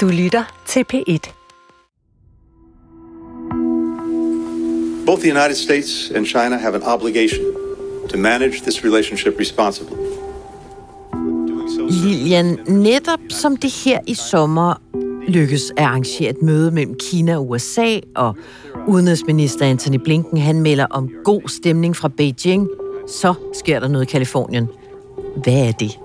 Du 0.00 0.08
lytter 0.08 0.62
til 0.66 0.84
P1. 0.92 1.32
Both 5.06 5.20
the 5.20 5.30
United 5.30 5.54
States 5.54 6.12
and 6.14 6.26
China 6.26 6.56
have 6.56 6.74
an 6.74 6.82
obligation 6.82 7.44
to 8.08 8.18
manage 8.18 8.60
this 8.60 8.84
relationship 8.84 9.40
responsibly. 9.40 9.96
Lilian, 11.90 12.58
netop 12.68 13.18
som 13.28 13.56
det 13.56 13.72
her 13.84 14.00
i 14.06 14.14
sommer 14.14 14.74
lykkes 15.28 15.62
at 15.76 15.84
arrangere 15.84 16.30
et 16.30 16.42
møde 16.42 16.70
mellem 16.70 16.94
Kina 17.10 17.36
og 17.36 17.50
USA, 17.50 18.00
og 18.16 18.36
udenrigsminister 18.88 19.66
Anthony 19.66 19.98
Blinken 20.04 20.38
han 20.38 20.60
melder 20.60 20.86
om 20.90 21.10
god 21.24 21.48
stemning 21.48 21.96
fra 21.96 22.08
Beijing, 22.08 22.68
så 23.08 23.34
sker 23.54 23.80
der 23.80 23.88
noget 23.88 24.06
i 24.06 24.10
Kalifornien. 24.10 24.68
Hvad 25.44 25.68
er 25.68 25.72
det? 25.72 25.98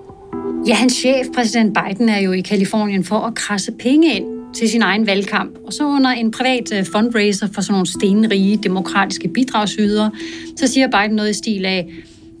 Ja, 0.66 0.74
hans 0.74 0.92
chef, 0.92 1.26
præsident 1.34 1.78
Biden, 1.78 2.08
er 2.08 2.18
jo 2.18 2.32
i 2.32 2.40
Kalifornien 2.40 3.04
for 3.04 3.18
at 3.18 3.34
krasse 3.34 3.72
penge 3.72 4.14
ind 4.14 4.24
til 4.54 4.68
sin 4.68 4.82
egen 4.82 5.06
valgkamp. 5.06 5.58
Og 5.66 5.72
så 5.72 5.84
under 5.84 6.10
en 6.10 6.30
privat 6.30 6.72
øh, 6.78 6.86
fundraiser 6.92 7.48
for 7.52 7.60
sådan 7.60 7.72
nogle 7.72 7.86
stenrige 7.86 8.56
demokratiske 8.56 9.28
bidragsydere, 9.28 10.10
så 10.56 10.66
siger 10.66 10.86
Biden 10.86 11.16
noget 11.16 11.30
i 11.30 11.32
stil 11.32 11.64
af, 11.64 11.86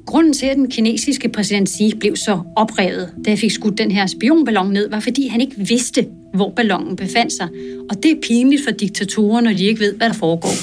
Grunden 0.06 0.32
til, 0.32 0.46
at 0.46 0.56
den 0.56 0.70
kinesiske 0.70 1.28
præsident 1.28 1.68
Xi 1.68 1.92
blev 2.00 2.16
så 2.16 2.40
oprevet, 2.56 3.12
da 3.24 3.30
jeg 3.30 3.38
fik 3.38 3.50
skudt 3.50 3.78
den 3.78 3.90
her 3.90 4.06
spionballon 4.06 4.72
ned, 4.72 4.90
var 4.90 5.00
fordi 5.00 5.28
han 5.28 5.40
ikke 5.40 5.54
vidste, 5.58 6.06
hvor 6.34 6.50
ballonen 6.50 6.96
befandt 6.96 7.32
sig. 7.32 7.48
Og 7.90 8.02
det 8.02 8.10
er 8.10 8.16
pinligt 8.22 8.64
for 8.64 8.70
diktatorer, 8.70 9.40
når 9.40 9.52
de 9.52 9.64
ikke 9.64 9.80
ved, 9.80 9.96
hvad 9.96 10.08
der 10.08 10.14
foregår. 10.14 10.54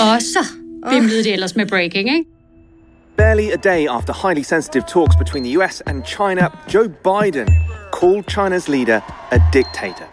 Og 0.00 0.22
så 0.22 0.38
bimlede 0.90 1.24
det 1.24 1.32
ellers 1.32 1.56
med 1.56 1.66
breaking, 1.66 2.08
ikke? 2.08 2.35
Barely 3.16 3.50
a 3.50 3.56
day 3.56 3.86
after 3.86 4.12
highly 4.12 4.42
sensitive 4.42 4.84
talks 4.86 5.16
between 5.16 5.42
the 5.42 5.56
US 5.58 5.80
and 5.86 6.04
China, 6.04 6.50
Joe 6.68 6.88
Biden 6.88 7.48
called 7.92 8.24
China's 8.28 8.68
leader 8.68 9.00
a 9.32 9.38
dictator. 9.52 10.06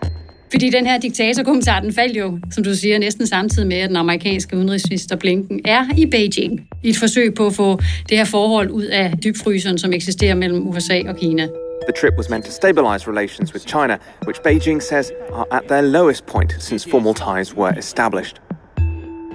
Fordi 0.52 0.70
den 0.70 0.85
her 0.85 0.98
diktatorkommentar, 0.98 1.80
den 1.80 1.94
faldt 1.94 2.17
jo, 2.17 2.39
som 2.52 2.64
du 2.64 2.75
siger, 2.75 3.00
næsten 3.00 3.27
samtidig 3.27 3.67
med, 3.67 3.77
at 3.77 3.89
den 3.89 3.97
amerikanske 3.97 4.58
udenrigsminister 4.58 5.16
Blinken 5.16 5.61
er 5.66 5.86
i 5.97 6.05
Beijing 6.05 6.67
i 6.83 6.89
et 6.89 6.97
forsøg 6.97 7.33
på 7.33 7.45
at 7.45 7.53
få 7.53 7.80
det 8.09 8.17
her 8.17 8.25
forhold 8.25 8.69
ud 8.69 8.83
af 8.83 9.14
dybfryseren, 9.23 9.77
som 9.77 9.94
eksisterer 9.94 10.36
mellem 10.36 10.67
USA 10.67 11.02
og 11.08 11.16
Kina. 11.16 11.44
The 11.88 11.94
trip 12.02 12.14
was 12.17 12.30
meant 12.30 12.45
to 12.45 12.52
stabilize 12.52 13.08
relations 13.08 13.53
with 13.53 13.66
China, 13.67 13.97
which 14.27 14.39
Beijing 14.47 14.81
says 14.81 15.11
are 15.33 15.45
at 15.52 15.64
their 15.67 15.81
lowest 15.81 16.25
point 16.25 16.52
since 16.59 16.89
formal 16.89 17.14
ties 17.14 17.55
were 17.58 17.80
established. 17.80 18.36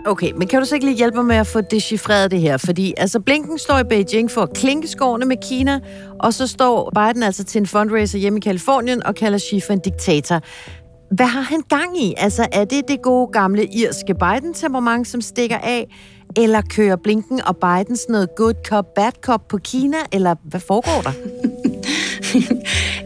Okay, 0.09 0.33
men 0.33 0.49
kan 0.49 0.61
du 0.61 0.67
så 0.67 0.75
ikke 0.75 0.87
lige 0.87 0.97
hjælpe 0.97 1.17
mig 1.17 1.25
med 1.25 1.37
at 1.37 1.47
få 1.47 1.61
dechiffreret 1.61 2.31
det 2.31 2.41
her? 2.41 2.57
Fordi 2.57 2.95
altså 2.97 3.21
Blinken 3.21 3.59
står 3.59 3.79
i 3.79 3.85
Beijing 3.85 4.31
for 4.31 4.43
at 4.43 4.53
klinke 4.55 4.89
skårene 4.89 5.27
med 5.27 5.37
Kina, 5.43 5.81
og 6.21 6.35
så 6.35 6.47
står 6.47 6.93
Biden 6.95 7.23
altså 7.23 7.45
til 7.45 7.59
en 7.59 7.67
fundraiser 7.67 8.19
hjemme 8.19 8.39
i 8.39 8.41
Kalifornien 8.41 9.07
og 9.07 9.15
kalder 9.15 9.39
Xi 9.39 9.61
for 9.61 9.73
en 9.73 9.79
diktator. 9.79 10.41
Hvad 11.15 11.27
har 11.27 11.41
han 11.41 11.61
gang 11.69 12.03
i? 12.03 12.15
Altså, 12.17 12.47
er 12.53 12.65
det 12.65 12.89
det 12.89 13.03
gode 13.03 13.29
gamle 13.33 13.67
irske 13.67 14.15
Biden-temperament, 14.15 15.09
som 15.09 15.21
stikker 15.21 15.59
af? 15.59 15.97
Eller 16.37 16.63
kører 16.71 16.97
Blinken 16.97 17.41
og 17.47 17.57
Biden 17.57 17.97
sådan 17.97 18.13
noget 18.13 18.29
good 18.37 18.55
cop, 18.67 18.95
bad 18.95 19.13
cop 19.23 19.49
på 19.49 19.59
Kina? 19.59 19.97
Eller 20.13 20.35
hvad 20.45 20.61
foregår 20.61 21.03
der? 21.03 21.13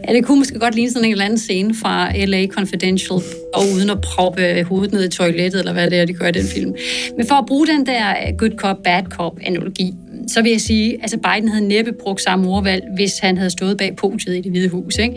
ja, 0.07 0.13
det 0.13 0.25
kunne 0.25 0.39
måske 0.39 0.59
godt 0.59 0.75
ligne 0.75 0.91
sådan 0.91 1.05
en 1.05 1.11
eller 1.11 1.25
anden 1.25 1.39
scene 1.39 1.73
fra 1.75 2.25
LA 2.25 2.47
Confidential, 2.47 3.19
og 3.53 3.63
uden 3.75 3.89
at 3.89 4.01
proppe 4.01 4.63
hovedet 4.63 4.93
ned 4.93 5.03
i 5.03 5.09
toilettet, 5.09 5.59
eller 5.59 5.73
hvad 5.73 5.89
det 5.89 5.99
er, 5.99 6.05
de 6.05 6.13
gør 6.13 6.27
i 6.27 6.31
den 6.31 6.45
film. 6.55 6.73
Men 7.17 7.27
for 7.27 7.35
at 7.35 7.45
bruge 7.45 7.67
den 7.67 7.85
der 7.85 8.09
øh, 8.09 8.37
good 8.37 8.57
cop, 8.57 8.77
bad 8.83 9.03
cop-analogi, 9.03 9.93
så 10.27 10.41
vil 10.41 10.51
jeg 10.51 10.61
sige, 10.61 10.93
at 10.93 10.99
altså 11.01 11.17
Biden 11.17 11.49
havde 11.49 11.67
næppe 11.67 11.91
brugt 12.03 12.21
samme 12.21 12.47
ordvalg, 12.49 12.83
hvis 12.95 13.19
han 13.19 13.37
havde 13.37 13.49
stået 13.49 13.77
bag 13.77 13.95
podiet 13.95 14.37
i 14.37 14.41
det 14.41 14.51
hvide 14.51 14.69
hus. 14.69 14.97
Ikke? 14.97 15.15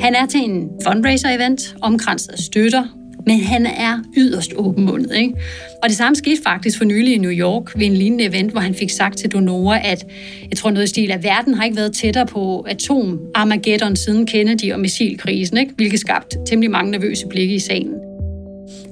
Han 0.00 0.14
er 0.14 0.26
til 0.26 0.40
en 0.40 0.68
fundraiser-event, 0.86 1.76
omkranset 1.82 2.32
af 2.32 2.38
støtter, 2.38 2.84
men 3.26 3.40
han 3.40 3.66
er 3.66 3.98
yderst 4.16 4.52
åbenmundet. 4.56 5.16
Ikke? 5.16 5.34
Og 5.82 5.88
det 5.88 5.96
samme 5.96 6.16
skete 6.16 6.42
faktisk 6.42 6.78
for 6.78 6.84
nylig 6.84 7.14
i 7.14 7.18
New 7.18 7.30
York 7.30 7.78
ved 7.78 7.86
en 7.86 7.94
lignende 7.94 8.24
event, 8.24 8.50
hvor 8.50 8.60
han 8.60 8.74
fik 8.74 8.90
sagt 8.90 9.18
til 9.18 9.30
donorer, 9.30 9.78
at 9.78 10.06
jeg 10.50 10.56
tror 10.56 10.70
noget 10.70 10.84
i 10.84 10.88
stil, 10.88 11.10
at 11.10 11.24
verden 11.24 11.54
har 11.54 11.64
ikke 11.64 11.76
været 11.76 11.92
tættere 11.92 12.26
på 12.26 12.60
atom 12.60 13.20
Armageddon 13.34 13.96
siden 13.96 14.26
Kennedy 14.26 14.72
og 14.72 14.80
missilkrisen, 14.80 15.58
ikke? 15.58 15.72
hvilket 15.76 16.00
skabte 16.00 16.38
temmelig 16.46 16.70
mange 16.70 16.90
nervøse 16.90 17.26
blikke 17.26 17.54
i 17.54 17.58
salen. 17.58 17.94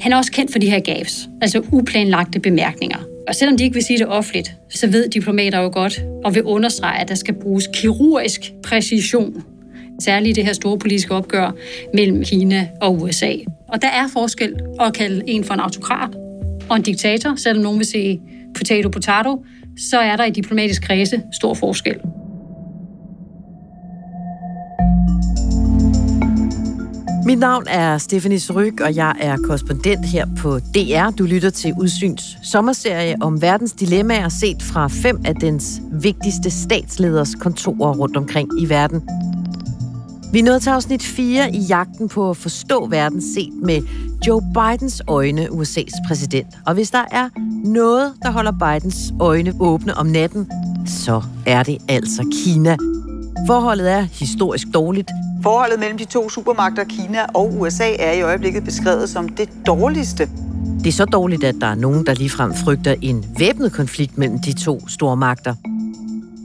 Han 0.00 0.12
er 0.12 0.17
også 0.17 0.33
kendt 0.33 0.53
for 0.53 0.59
de 0.59 0.71
her 0.71 0.81
gaves, 0.81 1.28
altså 1.43 1.62
uplanlagte 1.72 2.41
bemærkninger. 2.41 2.99
Og 3.28 3.34
selvom 3.34 3.56
de 3.56 3.65
ikke 3.65 3.75
vil 3.75 3.84
sige 3.84 3.99
det 3.99 4.06
offentligt, 4.06 4.53
så 4.71 4.87
ved 4.87 5.09
diplomater 5.09 5.59
jo 5.59 5.71
godt 5.72 6.05
og 6.25 6.34
vil 6.34 6.43
understrege, 6.43 7.01
at 7.01 7.09
der 7.09 7.15
skal 7.15 7.34
bruges 7.34 7.69
kirurgisk 7.75 8.41
præcision 8.62 9.45
særligt 10.00 10.37
det 10.37 10.44
her 10.44 10.53
store 10.53 10.78
politiske 10.78 11.15
opgør 11.15 11.50
mellem 11.94 12.25
Kina 12.25 12.69
og 12.81 13.03
USA. 13.03 13.32
Og 13.69 13.82
der 13.82 13.88
er 13.88 14.09
forskel 14.12 14.55
at 14.81 14.94
kalde 14.94 15.22
en 15.27 15.44
for 15.44 15.55
en 15.55 15.60
autokrat 15.60 16.10
og 16.69 16.77
en 16.77 16.82
diktator, 16.82 17.34
selvom 17.37 17.62
nogen 17.62 17.78
vil 17.78 17.87
se 17.87 18.21
potato 18.56 18.88
potato, 18.88 19.44
så 19.91 19.99
er 19.99 20.16
der 20.16 20.25
i 20.25 20.31
diplomatisk 20.31 20.83
kredse 20.83 21.22
stor 21.33 21.54
forskel. 21.54 21.97
Mit 27.27 27.38
navn 27.38 27.65
er 27.69 27.99
Stephanie 27.99 28.38
Ryg, 28.54 28.83
og 28.83 28.97
jeg 28.97 29.16
er 29.21 29.37
korrespondent 29.37 30.06
her 30.06 30.27
på 30.38 30.59
DR. 30.59 31.10
Du 31.19 31.25
lytter 31.25 31.50
til 31.50 31.75
Udsyns 31.81 32.38
sommerserie 32.43 33.16
om 33.21 33.43
verdens 33.43 33.72
dilemmaer 33.72 34.28
set 34.28 34.62
fra 34.62 34.88
fem 34.88 35.21
af 35.25 35.34
dens 35.34 35.81
vigtigste 35.93 36.50
statsleders 36.50 37.34
kontorer 37.34 37.94
rundt 37.94 38.16
omkring 38.16 38.49
i 38.60 38.69
verden. 38.69 39.03
Vi 40.34 40.39
er 40.39 40.45
nået 40.45 40.62
til 40.62 40.71
afsnit 40.71 41.03
4 41.03 41.55
i 41.55 41.59
jagten 41.59 42.09
på 42.09 42.31
at 42.31 42.37
forstå 42.37 42.87
verden 42.87 43.22
set 43.34 43.53
med 43.62 43.83
Joe 44.27 44.43
Bidens 44.55 45.03
øjne, 45.06 45.49
USA's 45.50 46.09
præsident. 46.09 46.47
Og 46.67 46.75
hvis 46.75 46.91
der 46.91 47.05
er 47.11 47.28
noget, 47.65 48.12
der 48.22 48.31
holder 48.31 48.53
Bidens 48.53 48.97
øjne 49.21 49.53
åbne 49.61 49.95
om 49.95 50.06
natten, 50.06 50.50
så 50.87 51.22
er 51.47 51.62
det 51.62 51.78
altså 51.89 52.34
Kina. 52.45 52.77
Forholdet 53.47 53.91
er 53.91 54.00
historisk 54.00 54.69
dårligt. 54.75 55.11
Forholdet 55.43 55.78
mellem 55.78 55.99
de 55.99 56.05
to 56.05 56.28
supermagter, 56.28 56.84
Kina 56.84 57.19
og 57.34 57.55
USA, 57.59 57.95
er 57.99 58.12
i 58.12 58.22
øjeblikket 58.22 58.65
beskrevet 58.65 59.09
som 59.09 59.28
det 59.28 59.49
dårligste. 59.66 60.28
Det 60.78 60.87
er 60.87 60.93
så 60.93 61.05
dårligt, 61.05 61.45
at 61.45 61.55
der 61.61 61.66
er 61.66 61.75
nogen, 61.75 62.06
der 62.06 62.15
ligefrem 62.15 62.55
frygter 62.55 62.95
en 63.03 63.25
væbnet 63.39 63.72
konflikt 63.72 64.19
mellem 64.19 64.39
de 64.39 64.53
to 64.53 64.89
store 64.89 65.16
magter. 65.16 65.55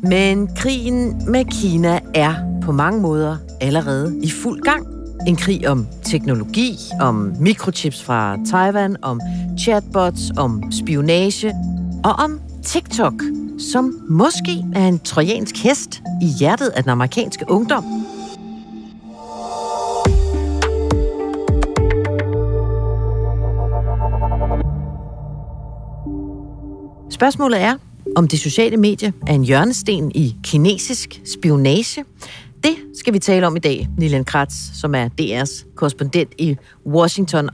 Men 0.03 0.49
krigen 0.55 1.21
med 1.31 1.45
Kina 1.45 1.99
er 2.13 2.35
på 2.61 2.71
mange 2.71 3.01
måder 3.01 3.37
allerede 3.61 4.19
i 4.23 4.29
fuld 4.29 4.61
gang. 4.61 4.87
En 5.27 5.35
krig 5.35 5.69
om 5.69 5.87
teknologi, 6.03 6.75
om 7.01 7.33
mikrochips 7.39 8.03
fra 8.03 8.37
Taiwan, 8.51 8.95
om 9.01 9.21
chatbots, 9.59 10.31
om 10.37 10.71
spionage 10.71 11.53
og 12.03 12.11
om 12.11 12.39
TikTok, 12.63 13.13
som 13.71 13.93
måske 14.09 14.65
er 14.75 14.87
en 14.87 14.99
trojansk 14.99 15.63
hest 15.63 16.01
i 16.21 16.25
hjertet 16.39 16.67
af 16.67 16.83
den 16.83 16.89
amerikanske 16.89 17.45
ungdom. 17.47 17.83
Spørgsmålet 27.09 27.61
er, 27.61 27.75
om 28.15 28.27
det 28.27 28.39
sociale 28.39 28.77
medie 28.77 29.13
er 29.27 29.33
en 29.33 29.43
hjørnesten 29.43 30.11
i 30.15 30.35
kinesisk 30.43 31.21
spionage. 31.35 32.05
Det 32.63 32.75
skal 32.93 33.13
vi 33.13 33.19
tale 33.19 33.47
om 33.47 33.55
i 33.55 33.59
dag, 33.59 33.87
Lilian 33.97 34.25
Kratz, 34.25 34.53
som 34.81 34.95
er 34.95 35.09
DR's 35.21 35.75
korrespondent 35.75 36.33
i 36.37 36.57
Washington. 36.87 37.49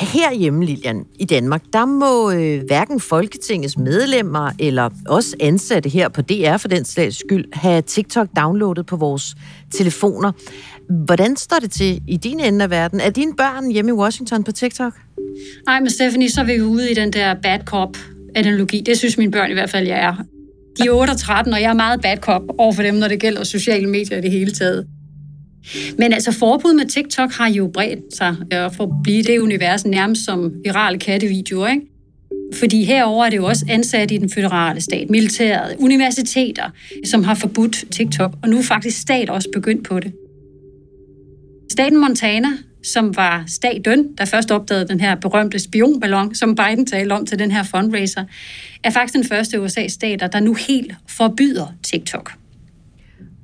Herhjemme, 0.00 0.64
Lilian, 0.64 1.04
i 1.18 1.24
Danmark, 1.24 1.62
der 1.72 1.84
må 1.84 2.30
øh, 2.30 2.62
hverken 2.66 3.00
Folketingets 3.00 3.78
medlemmer 3.78 4.50
eller 4.58 4.90
os 5.06 5.34
ansatte 5.40 5.88
her 5.88 6.08
på 6.08 6.22
DR 6.22 6.56
for 6.56 6.68
den 6.68 6.84
slags 6.84 7.16
skyld 7.16 7.44
have 7.52 7.82
TikTok 7.82 8.28
downloadet 8.36 8.86
på 8.86 8.96
vores 8.96 9.36
telefoner. 9.70 10.32
Hvordan 11.04 11.36
står 11.36 11.56
det 11.60 11.70
til 11.70 12.02
i 12.08 12.16
din 12.16 12.40
ende 12.40 12.64
af 12.64 12.70
verden? 12.70 13.00
Er 13.00 13.10
dine 13.10 13.34
børn 13.36 13.70
hjemme 13.70 13.88
i 13.88 13.94
Washington 13.94 14.44
på 14.44 14.52
TikTok? 14.52 14.92
Nej, 15.66 15.80
men 15.80 15.90
Stephanie, 15.90 16.30
så 16.30 16.40
er 16.40 16.44
vi 16.44 16.62
ude 16.62 16.90
i 16.90 16.94
den 16.94 17.12
der 17.12 17.34
bad 17.42 17.58
cop 17.64 17.96
analogi. 18.34 18.80
Det 18.80 18.98
synes 18.98 19.18
mine 19.18 19.32
børn 19.32 19.50
i 19.50 19.54
hvert 19.54 19.70
fald, 19.70 19.86
jeg 19.86 19.98
er. 19.98 20.35
De 20.78 20.86
er 20.86 20.92
8 20.92 21.10
og 21.10 21.16
13, 21.18 21.52
og 21.52 21.60
jeg 21.60 21.70
er 21.70 21.74
meget 21.74 22.02
bad 22.02 22.16
cop 22.16 22.42
over 22.58 22.72
for 22.72 22.82
dem, 22.82 22.94
når 22.94 23.08
det 23.08 23.20
gælder 23.20 23.44
sociale 23.44 23.86
medier 23.86 24.18
i 24.18 24.20
det 24.20 24.30
hele 24.30 24.50
taget. 24.50 24.86
Men 25.98 26.12
altså, 26.12 26.32
forbud 26.32 26.74
med 26.74 26.86
TikTok 26.86 27.32
har 27.32 27.48
jo 27.48 27.70
bredt 27.74 28.16
sig 28.16 28.36
øh, 28.52 28.64
og 28.64 28.74
for 28.74 28.84
at 28.84 28.90
blive 29.02 29.22
det 29.22 29.38
univers 29.38 29.86
nærmest 29.86 30.24
som 30.24 30.52
virale 30.64 30.98
kattevideoer, 30.98 31.68
ikke? 31.68 31.86
Fordi 32.54 32.84
herover 32.84 33.24
er 33.24 33.30
det 33.30 33.36
jo 33.36 33.44
også 33.44 33.66
ansat 33.68 34.10
i 34.10 34.16
den 34.16 34.30
føderale 34.30 34.80
stat, 34.80 35.10
militæret, 35.10 35.76
universiteter, 35.78 36.70
som 37.04 37.24
har 37.24 37.34
forbudt 37.34 37.84
TikTok, 37.90 38.34
og 38.42 38.48
nu 38.48 38.58
er 38.58 38.62
faktisk 38.62 39.00
stat 39.00 39.30
også 39.30 39.48
begyndt 39.52 39.84
på 39.84 40.00
det. 40.00 40.12
Staten 41.70 42.00
Montana 42.00 42.48
som 42.92 43.16
var 43.16 43.44
staten, 43.46 44.16
der 44.18 44.24
først 44.24 44.50
opdagede 44.50 44.88
den 44.88 45.00
her 45.00 45.14
berømte 45.14 45.58
spionballon, 45.58 46.34
som 46.34 46.54
Biden 46.54 46.86
talte 46.86 47.12
om 47.12 47.26
til 47.26 47.38
den 47.38 47.50
her 47.50 47.62
fundraiser, 47.62 48.24
er 48.84 48.90
faktisk 48.90 49.14
den 49.14 49.24
første 49.24 49.62
USA-stater, 49.62 50.26
der 50.26 50.40
nu 50.40 50.54
helt 50.54 50.94
forbyder 51.08 51.66
TikTok. 51.82 52.32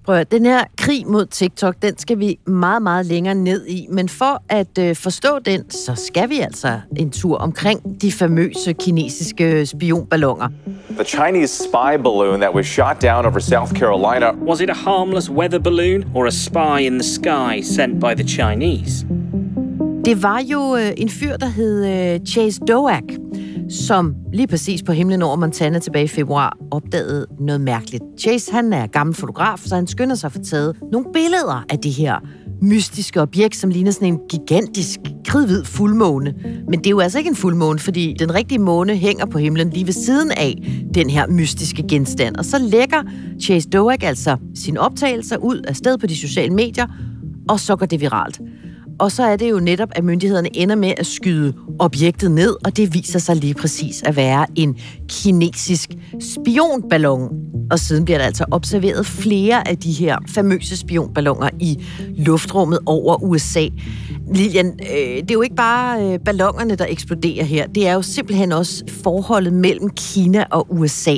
Prøv 0.04 0.14
at, 0.14 0.32
den 0.32 0.46
her 0.46 0.64
krig 0.78 1.06
mod 1.06 1.26
TikTok, 1.26 1.74
den 1.82 1.98
skal 1.98 2.18
vi 2.18 2.38
meget, 2.46 2.82
meget 2.82 3.06
længere 3.06 3.34
ned 3.34 3.66
i. 3.66 3.86
Men 3.90 4.08
for 4.08 4.42
at 4.48 4.78
øh, 4.80 4.96
forstå 4.96 5.38
den, 5.38 5.70
så 5.70 5.94
skal 5.94 6.28
vi 6.28 6.38
altså 6.38 6.80
en 6.96 7.10
tur 7.10 7.36
omkring 7.36 8.02
de 8.02 8.12
famøse 8.12 8.72
kinesiske 8.72 9.66
spionballoner. 9.66 10.48
The 10.90 11.04
Chinese 11.04 11.64
spy 11.64 12.02
balloon 12.02 12.40
that 12.40 12.54
was 12.54 12.66
shot 12.66 13.02
down 13.02 13.26
over 13.26 13.38
South 13.38 13.72
Carolina. 13.72 14.32
Was 14.46 14.60
it 14.60 14.70
a 14.70 14.74
harmless 14.74 15.30
weather 15.30 15.58
balloon 15.58 16.04
or 16.14 16.26
a 16.26 16.30
spy 16.30 16.80
in 16.80 16.92
the 16.98 17.08
sky 17.08 17.62
sent 17.62 18.00
by 18.00 18.22
the 18.22 18.28
Chinese? 18.28 19.06
Det 20.04 20.22
var 20.22 20.40
jo 20.40 20.76
øh, 20.76 20.92
en 20.96 21.08
fyr, 21.08 21.36
der 21.36 21.46
hed 21.46 21.86
øh, 21.86 22.20
Chase 22.26 22.60
Doak, 22.68 23.02
som 23.70 24.14
lige 24.32 24.46
præcis 24.46 24.82
på 24.82 24.92
himlen 24.92 25.22
over 25.22 25.36
Montana 25.36 25.78
tilbage 25.78 26.04
i 26.04 26.08
februar 26.08 26.56
opdagede 26.70 27.26
noget 27.40 27.60
mærkeligt. 27.60 28.02
Chase, 28.20 28.52
han 28.52 28.72
er 28.72 28.86
gammel 28.86 29.14
fotograf, 29.14 29.58
så 29.58 29.74
han 29.74 29.86
skynder 29.86 30.14
sig 30.14 30.28
at 30.28 30.32
få 30.32 30.38
taget 30.38 30.76
nogle 30.92 31.06
billeder 31.12 31.64
af 31.70 31.78
det 31.78 31.92
her 31.92 32.18
mystiske 32.62 33.20
objekt, 33.20 33.56
som 33.56 33.70
ligner 33.70 33.90
sådan 33.90 34.08
en 34.08 34.20
gigantisk 34.30 35.00
kridhvid 35.26 35.64
fuldmåne. 35.64 36.34
Men 36.68 36.78
det 36.78 36.86
er 36.86 36.90
jo 36.90 37.00
altså 37.00 37.18
ikke 37.18 37.28
en 37.28 37.36
fuldmåne, 37.36 37.78
fordi 37.78 38.16
den 38.18 38.34
rigtige 38.34 38.58
måne 38.58 38.96
hænger 38.96 39.26
på 39.26 39.38
himlen 39.38 39.70
lige 39.70 39.86
ved 39.86 39.92
siden 39.92 40.30
af 40.30 40.54
den 40.94 41.10
her 41.10 41.26
mystiske 41.26 41.84
genstand. 41.88 42.36
Og 42.36 42.44
så 42.44 42.58
lægger 42.58 43.02
Chase 43.42 43.68
Doak 43.68 44.02
altså 44.02 44.36
sine 44.54 44.80
optagelser 44.80 45.36
ud 45.36 45.56
af 45.56 45.76
sted 45.76 45.98
på 45.98 46.06
de 46.06 46.16
sociale 46.16 46.54
medier, 46.54 46.86
og 47.48 47.60
så 47.60 47.76
går 47.76 47.86
det 47.86 48.00
viralt. 48.00 48.40
Og 49.02 49.12
så 49.12 49.22
er 49.22 49.36
det 49.36 49.50
jo 49.50 49.60
netop, 49.60 49.88
at 49.94 50.04
myndighederne 50.04 50.56
ender 50.56 50.74
med 50.74 50.92
at 50.96 51.06
skyde 51.06 51.54
objektet 51.78 52.30
ned, 52.30 52.56
og 52.64 52.76
det 52.76 52.94
viser 52.94 53.18
sig 53.18 53.36
lige 53.36 53.54
præcis 53.54 54.02
at 54.02 54.16
være 54.16 54.46
en 54.56 54.76
kinesisk 55.08 55.90
spionballon. 56.20 57.32
Og 57.70 57.78
siden 57.78 58.04
bliver 58.04 58.18
der 58.18 58.24
altså 58.24 58.44
observeret 58.50 59.06
flere 59.06 59.68
af 59.68 59.78
de 59.78 59.92
her 59.92 60.18
famøse 60.28 60.76
spionballoner 60.76 61.50
i 61.60 61.84
luftrummet 62.16 62.78
over 62.86 63.22
USA. 63.22 63.68
Lilian, 64.34 64.66
øh, 64.66 64.96
det 64.96 65.30
er 65.30 65.34
jo 65.34 65.42
ikke 65.42 65.56
bare 65.56 66.12
øh, 66.12 66.18
ballonerne, 66.24 66.76
der 66.76 66.86
eksploderer 66.88 67.44
her. 67.44 67.66
Det 67.66 67.88
er 67.88 67.92
jo 67.92 68.02
simpelthen 68.02 68.52
også 68.52 68.84
forholdet 68.88 69.52
mellem 69.52 69.90
Kina 69.90 70.44
og 70.50 70.66
USA. 70.70 71.16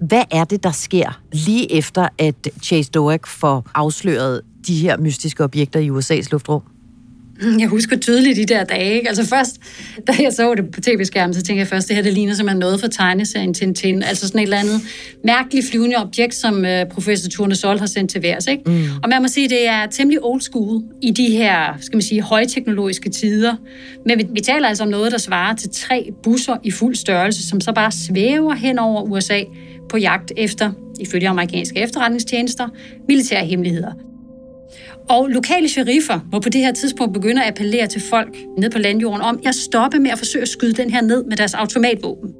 Hvad 0.00 0.24
er 0.30 0.44
det, 0.44 0.62
der 0.62 0.72
sker 0.72 1.20
lige 1.32 1.72
efter, 1.72 2.08
at 2.18 2.48
Chase 2.62 2.90
Doak 2.90 3.26
får 3.26 3.66
afsløret 3.74 4.40
de 4.66 4.74
her 4.74 4.96
mystiske 4.96 5.44
objekter 5.44 5.80
i 5.80 5.90
USA's 5.90 6.28
luftrum? 6.30 6.62
Jeg 7.60 7.68
husker 7.68 7.96
tydeligt 7.96 8.36
de 8.36 8.44
der 8.44 8.64
dage. 8.64 8.94
Ikke? 8.94 9.08
Altså 9.08 9.26
først, 9.26 9.56
da 10.06 10.12
jeg 10.22 10.32
så 10.32 10.54
det 10.54 10.70
på 10.70 10.80
tv-skærmen, 10.80 11.34
så 11.34 11.42
tænkte 11.42 11.58
jeg 11.58 11.66
først, 11.66 11.88
det 11.88 11.96
her 11.96 12.02
det 12.02 12.12
ligner 12.12 12.34
simpelthen 12.34 12.58
noget 12.58 12.80
fra 12.80 12.88
tegneserien 12.88 13.54
Tintin. 13.54 14.02
Altså 14.02 14.26
sådan 14.26 14.38
et 14.38 14.42
eller 14.42 14.58
andet 14.58 14.80
mærkeligt 15.24 15.66
flyvende 15.70 15.96
objekt, 15.96 16.34
som 16.34 16.56
uh, 16.56 16.88
professor 16.90 17.30
Turne 17.30 17.54
Sol 17.54 17.78
har 17.78 17.86
sendt 17.86 18.10
til 18.10 18.22
værs. 18.22 18.46
Ikke? 18.46 18.62
Mm. 18.66 18.84
Og 19.02 19.08
man 19.08 19.22
må 19.22 19.28
sige, 19.28 19.48
det 19.48 19.68
er 19.68 19.86
temmelig 19.86 20.24
old 20.24 20.40
school 20.40 20.82
i 21.02 21.10
de 21.10 21.30
her, 21.30 21.76
skal 21.80 21.96
man 21.96 22.02
sige, 22.02 22.22
højteknologiske 22.22 23.10
tider. 23.10 23.54
Men 24.06 24.18
vi, 24.18 24.24
vi 24.30 24.40
taler 24.40 24.68
altså 24.68 24.84
om 24.84 24.90
noget, 24.90 25.12
der 25.12 25.18
svarer 25.18 25.54
til 25.54 25.70
tre 25.70 26.10
busser 26.22 26.56
i 26.64 26.70
fuld 26.70 26.94
størrelse, 26.94 27.48
som 27.48 27.60
så 27.60 27.72
bare 27.72 27.92
svæver 27.92 28.54
hen 28.54 28.78
over 28.78 29.02
USA 29.02 29.42
på 29.88 29.96
jagt 29.96 30.32
efter, 30.36 30.72
ifølge 31.00 31.28
amerikanske 31.28 31.80
efterretningstjenester, 31.80 32.68
militære 33.08 33.46
hemmeligheder. 33.46 34.07
Og 35.08 35.28
lokale 35.28 35.68
sheriffer 35.68 36.20
må 36.32 36.40
på 36.40 36.48
det 36.48 36.60
her 36.60 36.72
tidspunkt 36.72 37.12
begynde 37.12 37.44
at 37.44 37.48
appellere 37.48 37.86
til 37.86 38.02
folk 38.10 38.36
ned 38.58 38.70
på 38.70 38.78
landjorden 38.78 39.22
om 39.22 39.40
at 39.46 39.54
stoppe 39.54 39.98
med 39.98 40.10
at 40.10 40.18
forsøge 40.18 40.42
at 40.42 40.48
skyde 40.48 40.72
den 40.72 40.90
her 40.90 41.00
ned 41.00 41.24
med 41.24 41.36
deres 41.36 41.54
automatvåben. 41.54 42.30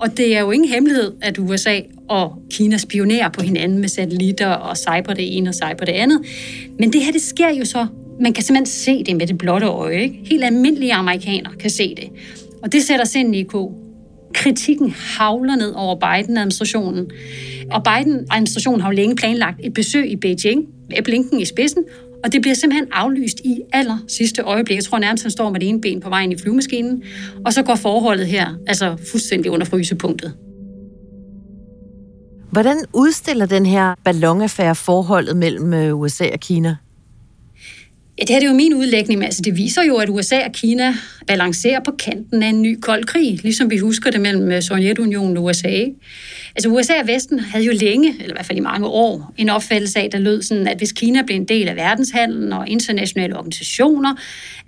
Og 0.00 0.16
det 0.16 0.36
er 0.36 0.40
jo 0.40 0.50
ingen 0.50 0.68
hemmelighed, 0.68 1.12
at 1.22 1.38
USA 1.38 1.80
og 2.08 2.32
Kina 2.50 2.76
spionerer 2.76 3.28
på 3.28 3.42
hinanden 3.42 3.78
med 3.78 3.88
satellitter 3.88 4.48
og 4.48 4.76
cyber 4.76 5.14
det 5.14 5.36
ene 5.36 5.50
og 5.50 5.54
cyber 5.54 5.84
det 5.84 5.92
andet. 5.92 6.20
Men 6.78 6.92
det 6.92 7.04
her, 7.04 7.12
det 7.12 7.22
sker 7.22 7.50
jo 7.50 7.64
så. 7.64 7.86
Man 8.20 8.32
kan 8.32 8.44
simpelthen 8.44 8.66
se 8.66 9.04
det 9.04 9.16
med 9.16 9.26
det 9.26 9.38
blotte 9.38 9.66
øje. 9.66 10.02
Ikke? 10.02 10.20
Helt 10.24 10.44
almindelige 10.44 10.94
amerikanere 10.94 11.52
kan 11.60 11.70
se 11.70 11.94
det. 11.94 12.10
Og 12.62 12.72
det 12.72 12.82
sætter 12.82 13.04
sind 13.04 13.36
i 13.36 13.42
ko. 13.42 13.81
Kritikken 14.34 14.90
havler 14.90 15.56
ned 15.56 15.72
over 15.76 15.94
Biden-administrationen. 15.94 17.10
Og 17.70 17.82
Biden-administrationen 17.82 18.80
har 18.80 18.88
jo 18.88 18.96
længe 18.96 19.16
planlagt 19.16 19.60
et 19.64 19.74
besøg 19.74 20.10
i 20.10 20.16
Beijing 20.16 20.66
med 20.88 21.02
Blinken 21.02 21.40
i 21.40 21.44
spidsen, 21.44 21.84
og 22.24 22.32
det 22.32 22.42
bliver 22.42 22.54
simpelthen 22.54 22.88
aflyst 22.92 23.40
i 23.40 23.60
aller 23.72 23.98
sidste 24.08 24.42
øjeblik. 24.42 24.76
Jeg 24.76 24.84
tror 24.84 24.98
nærmest, 24.98 25.24
han 25.24 25.30
står 25.30 25.50
med 25.50 25.60
det 25.60 25.68
ene 25.68 25.80
ben 25.80 26.00
på 26.00 26.08
vejen 26.08 26.32
i 26.32 26.38
flyvemaskinen, 26.38 27.02
og 27.44 27.52
så 27.52 27.62
går 27.62 27.74
forholdet 27.74 28.26
her 28.26 28.54
altså 28.66 28.96
fuldstændig 29.10 29.50
under 29.50 29.66
frysepunktet. 29.66 30.34
Hvordan 32.50 32.76
udstiller 32.92 33.46
den 33.46 33.66
her 33.66 33.94
ballonaffære 34.04 34.74
forholdet 34.74 35.36
mellem 35.36 35.74
øh, 35.74 36.00
USA 36.00 36.24
og 36.32 36.40
Kina? 36.40 36.76
Ja, 38.22 38.24
det 38.24 38.34
her 38.34 38.40
det 38.40 38.46
er 38.46 38.50
jo 38.50 38.56
min 38.56 38.74
udlægning, 38.74 39.18
men 39.18 39.24
altså, 39.24 39.42
det 39.42 39.56
viser 39.56 39.82
jo, 39.82 39.96
at 39.96 40.08
USA 40.08 40.44
og 40.44 40.52
Kina 40.52 40.94
balancerer 41.26 41.80
på 41.80 41.90
kanten 41.98 42.42
af 42.42 42.48
en 42.48 42.62
ny 42.62 42.80
kold 42.80 43.04
krig, 43.04 43.42
ligesom 43.42 43.70
vi 43.70 43.78
husker 43.78 44.10
det 44.10 44.20
mellem 44.20 44.52
øh, 44.52 44.62
Sovjetunionen 44.62 45.36
og 45.36 45.44
USA. 45.44 45.84
Altså 46.56 46.68
USA 46.68 46.92
og 47.00 47.06
Vesten 47.06 47.38
havde 47.40 47.64
jo 47.64 47.72
længe, 47.72 48.08
eller 48.08 48.30
i 48.30 48.32
hvert 48.32 48.46
fald 48.46 48.58
i 48.58 48.60
mange 48.60 48.86
år, 48.86 49.34
en 49.36 49.48
opfattelse 49.48 49.98
af, 50.00 50.10
der 50.10 50.18
lød 50.18 50.42
sådan, 50.42 50.68
at 50.68 50.78
hvis 50.78 50.92
Kina 50.92 51.22
blev 51.22 51.36
en 51.36 51.44
del 51.44 51.68
af 51.68 51.76
verdenshandlen 51.76 52.52
og 52.52 52.68
internationale 52.68 53.36
organisationer, 53.36 54.14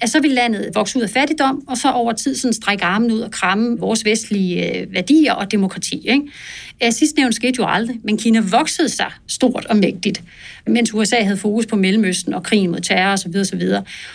at 0.00 0.10
så 0.10 0.20
ville 0.20 0.34
landet 0.34 0.70
vokse 0.74 0.98
ud 0.98 1.02
af 1.02 1.10
fattigdom, 1.10 1.64
og 1.68 1.76
så 1.76 1.90
over 1.90 2.12
tid 2.12 2.34
sådan 2.36 2.52
strække 2.52 2.84
armen 2.84 3.12
ud 3.12 3.20
og 3.20 3.30
kramme 3.30 3.78
vores 3.78 4.04
vestlige 4.04 4.80
øh, 4.80 4.94
værdier 4.94 5.32
og 5.32 5.52
demokrati. 5.52 6.08
Ikke? 6.08 6.92
Sidst 6.92 7.16
nævnt 7.16 7.34
skete 7.34 7.54
jo 7.58 7.66
aldrig, 7.68 7.96
men 8.04 8.18
Kina 8.18 8.40
voksede 8.40 8.88
sig 8.88 9.12
stort 9.28 9.66
og 9.66 9.76
mægtigt, 9.76 10.22
mens 10.66 10.94
USA 10.94 11.22
havde 11.22 11.36
fokus 11.36 11.66
på 11.66 11.76
Mellemøsten 11.76 12.34
og 12.34 12.42
krigen 12.42 12.70
mod 12.70 12.80
terror 12.80 13.12
osv. 13.12 13.36
osv. 13.36 13.62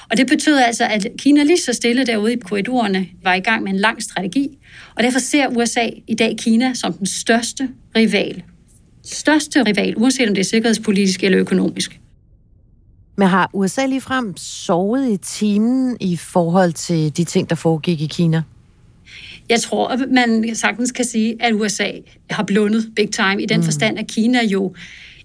Og 0.09 0.17
det 0.17 0.27
betød 0.27 0.57
altså, 0.57 0.83
at 0.83 1.07
Kina 1.17 1.43
lige 1.43 1.57
så 1.57 1.73
stille 1.73 2.05
derude 2.05 2.33
i 2.33 2.37
korridorerne 2.37 3.07
var 3.23 3.33
i 3.33 3.39
gang 3.39 3.63
med 3.63 3.71
en 3.71 3.79
lang 3.79 4.03
strategi, 4.03 4.57
og 4.95 5.03
derfor 5.03 5.19
ser 5.19 5.47
USA 5.47 5.89
i 6.07 6.15
dag 6.15 6.35
Kina 6.37 6.73
som 6.73 6.93
den 6.93 7.05
største 7.05 7.69
rival. 7.95 8.43
Største 9.05 9.63
rival, 9.63 9.97
uanset 9.97 10.29
om 10.29 10.35
det 10.35 10.41
er 10.41 10.45
sikkerhedspolitisk 10.45 11.23
eller 11.23 11.39
økonomisk. 11.39 11.99
Men 13.15 13.27
har 13.27 13.49
USA 13.53 13.85
ligefrem 13.85 14.37
sovet 14.37 15.11
i 15.11 15.17
timen 15.17 15.97
i 15.99 16.17
forhold 16.17 16.73
til 16.73 17.17
de 17.17 17.23
ting, 17.23 17.49
der 17.49 17.55
foregik 17.55 18.01
i 18.01 18.07
Kina? 18.07 18.41
Jeg 19.49 19.61
tror, 19.61 19.87
at 19.87 19.99
man 20.11 20.55
sagtens 20.55 20.91
kan 20.91 21.05
sige, 21.05 21.35
at 21.39 21.53
USA 21.53 21.91
har 22.29 22.43
blundet 22.43 22.91
big 22.95 23.11
time 23.11 23.43
i 23.43 23.45
den 23.45 23.59
mm. 23.59 23.63
forstand, 23.63 23.99
at 23.99 24.07
Kina 24.07 24.45
jo 24.45 24.75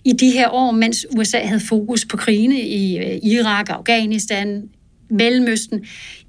i 0.04 0.12
de 0.12 0.30
her 0.30 0.48
år, 0.48 0.70
mens 0.70 1.06
USA 1.16 1.38
havde 1.38 1.60
fokus 1.60 2.04
på 2.04 2.16
krigene 2.16 2.60
i 2.60 2.96
Irak 3.22 3.64
Irak, 3.64 3.78
Afghanistan, 3.78 4.62
Mellemøsten. 5.10 5.84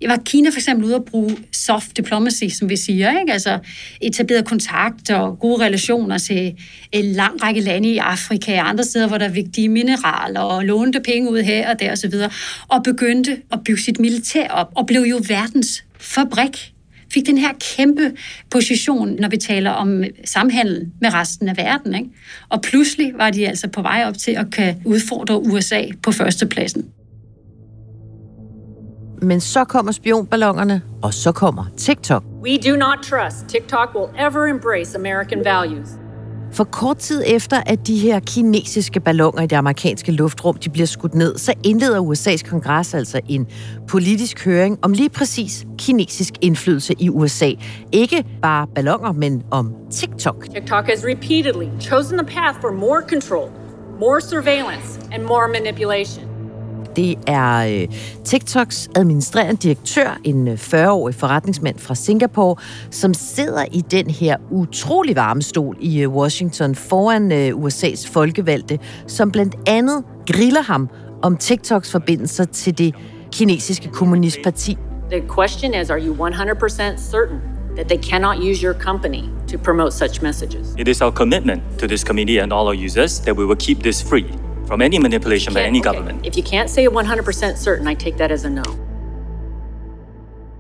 Var 0.08 0.18
Kina 0.26 0.50
for 0.50 0.58
eksempel 0.58 0.86
ude 0.86 0.96
at 0.96 1.06
bruge 1.06 1.38
soft 1.52 1.98
diplomacy, 1.98 2.44
som 2.50 2.70
vi 2.70 2.76
siger, 2.78 3.20
ikke? 3.20 3.34
altså 3.34 3.60
etableret 4.02 4.46
kontakt 4.46 5.12
og 5.12 5.40
gode 5.40 5.66
relationer 5.66 6.18
til 6.18 6.56
en 6.92 7.06
lang 7.06 7.44
række 7.44 7.62
lande 7.62 7.90
i 7.90 7.98
Afrika 7.98 8.60
og 8.60 8.70
andre 8.70 8.84
steder, 8.84 9.08
hvor 9.08 9.18
der 9.18 9.26
er 9.26 9.32
vigtige 9.32 9.70
mineraler, 9.70 10.40
og 10.40 10.66
lånte 10.66 11.00
penge 11.00 11.32
ud 11.32 11.42
her 11.42 11.70
og 11.70 11.80
der 11.80 11.92
osv., 11.92 12.14
og, 12.24 12.32
og 12.68 12.84
begyndte 12.84 13.38
at 13.52 13.60
bygge 13.66 13.82
sit 13.82 14.00
militær 14.00 14.48
op, 14.48 14.72
og 14.76 14.86
blev 14.86 15.02
jo 15.02 15.22
verdens 15.28 15.84
fabrik 16.00 16.75
fik 17.16 17.26
den 17.26 17.38
her 17.38 17.54
kæmpe 17.78 18.12
position, 18.52 19.16
når 19.20 19.30
vi 19.30 19.38
taler 19.38 19.72
om 19.72 20.04
samhandel 20.26 20.92
med 21.02 21.14
resten 21.14 21.50
af 21.50 21.58
verden. 21.58 21.96
Ikke? 21.96 22.10
Og 22.50 22.62
pludselig 22.62 23.14
var 23.18 23.30
de 23.30 23.48
altså 23.48 23.68
på 23.68 23.82
vej 23.82 24.04
op 24.08 24.18
til 24.18 24.32
at 24.32 24.52
kan 24.52 24.82
udfordre 24.86 25.40
USA 25.40 25.82
på 26.04 26.12
førstepladsen. 26.12 26.86
Men 29.22 29.42
så 29.42 29.64
kommer 29.64 29.92
spionballonerne, 29.92 30.82
og 31.02 31.14
så 31.14 31.32
kommer 31.32 31.66
TikTok. 31.78 32.24
We 32.44 32.58
do 32.58 32.76
not 32.76 32.98
trust 33.04 33.48
TikTok 33.48 33.96
will 33.96 34.10
ever 34.28 34.46
embrace 34.46 34.98
American 34.98 35.46
values. 35.46 36.05
For 36.52 36.64
kort 36.64 36.98
tid 36.98 37.24
efter, 37.26 37.62
at 37.66 37.88
de 37.88 38.00
her 38.00 38.20
kinesiske 38.20 39.00
balloner 39.00 39.42
i 39.42 39.48
det 39.48 39.56
amerikanske 39.56 40.12
luftrum 40.12 40.58
de 40.58 40.70
bliver 40.70 40.86
skudt 40.86 41.16
ned, 41.16 41.38
så 41.38 41.54
indleder 41.64 42.02
USA's 42.02 42.50
kongres 42.50 42.94
altså 42.94 43.22
en 43.30 43.48
politisk 43.88 44.46
høring 44.46 44.80
om 44.82 44.94
lige 44.94 45.10
præcis 45.10 45.66
kinesisk 45.78 46.34
indflydelse 46.42 46.94
i 47.00 47.10
USA. 47.10 47.52
Ikke 47.92 48.24
bare 48.42 48.68
balloner, 48.76 49.12
men 49.12 49.44
om 49.52 49.74
TikTok. 49.92 50.48
TikTok 50.54 50.86
has 50.86 51.06
repeatedly 51.06 51.66
chosen 51.82 52.18
the 52.18 52.28
path 52.28 52.62
for 52.62 52.72
more 52.72 53.02
control, 53.10 53.50
more 54.00 54.22
surveillance 54.22 55.00
and 55.12 55.24
more 55.24 55.48
manipulation. 55.48 56.35
Det 56.96 57.16
er 57.28 57.58
øh, 57.58 57.88
TikToks 58.24 58.90
administrerende 58.96 59.56
direktør, 59.56 60.20
en 60.24 60.48
40-årig 60.48 61.14
øh, 61.14 61.20
forretningsmand 61.20 61.80
fra 61.80 61.96
Singapore, 61.96 62.56
som 62.92 63.14
sidder 63.14 63.66
i 63.72 63.82
den 63.92 64.10
her 64.10 64.38
utrolig 64.52 65.16
varme 65.16 65.42
stol 65.42 65.78
i 65.80 66.02
øh, 66.02 66.10
Washington 66.10 66.76
foran 66.76 67.32
USA's 67.52 68.12
folkevalgte, 68.12 68.80
som 69.08 69.32
blandt 69.32 69.56
andet 69.68 70.04
griller 70.28 70.62
ham 70.62 70.90
om 71.22 71.38
TikToks 71.38 71.92
forbindelser 71.92 72.46
til 72.46 72.78
det 72.78 72.96
kinesiske 73.32 73.90
kommunistparti. 73.90 74.78
The 75.12 75.24
question 75.40 75.74
is, 75.74 75.90
are 75.90 76.02
you 76.08 76.14
100% 76.14 76.98
certain 77.12 77.40
that 77.76 77.88
they 77.88 77.98
cannot 77.98 78.38
use 78.38 78.64
your 78.64 78.74
company 78.74 79.24
to 79.48 79.58
promote 79.58 79.92
such 79.92 80.22
messages? 80.24 80.76
It 80.78 80.88
is 80.88 81.02
our 81.02 81.12
commitment 81.12 81.62
to 81.80 81.88
this 81.88 82.04
committee 82.04 82.42
and 82.42 82.54
all 82.54 82.68
our 82.68 82.86
users 82.86 83.20
that 83.20 83.38
we 83.38 83.46
will 83.46 83.60
keep 83.68 83.84
this 83.84 84.10
free 84.10 84.45
from 84.68 84.82
any 84.82 84.98
manipulation 84.98 85.54
by 85.54 85.60
any 85.60 85.80
Okay, 85.80 85.90
government. 85.90 86.26
If 86.26 86.38
you 86.38 86.44
can't 86.44 86.70
say 86.70 86.88
100% 86.88 87.58
certain, 87.58 87.88
I 87.88 87.96
take 87.96 88.18
that 88.18 88.32
as 88.32 88.46
a 88.46 88.50
no. 88.50 88.64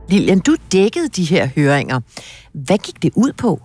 Lilian, 0.10 0.40
du 0.40 0.56
dækkede 0.72 1.08
de 1.08 1.24
her 1.24 1.50
høringer. 1.56 2.00
Hvad 2.54 2.78
gik 2.78 3.04
det 3.04 3.12
ud 3.16 3.32
på? 3.38 3.62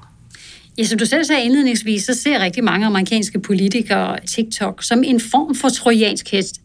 Ja, 0.78 0.85
som 0.85 0.99
du 0.99 1.06
selv 1.06 1.25
sagde 1.25 1.44
indledningsvis, 1.44 2.04
så 2.04 2.14
ser 2.14 2.38
rigtig 2.38 2.64
mange 2.64 2.87
amerikanske 2.87 3.40
politikere 3.40 4.18
TikTok 4.26 4.82
som 4.82 5.02
en 5.04 5.20
form 5.20 5.54
for 5.54 5.68
trojansk 5.68 6.30
hest. 6.30 6.61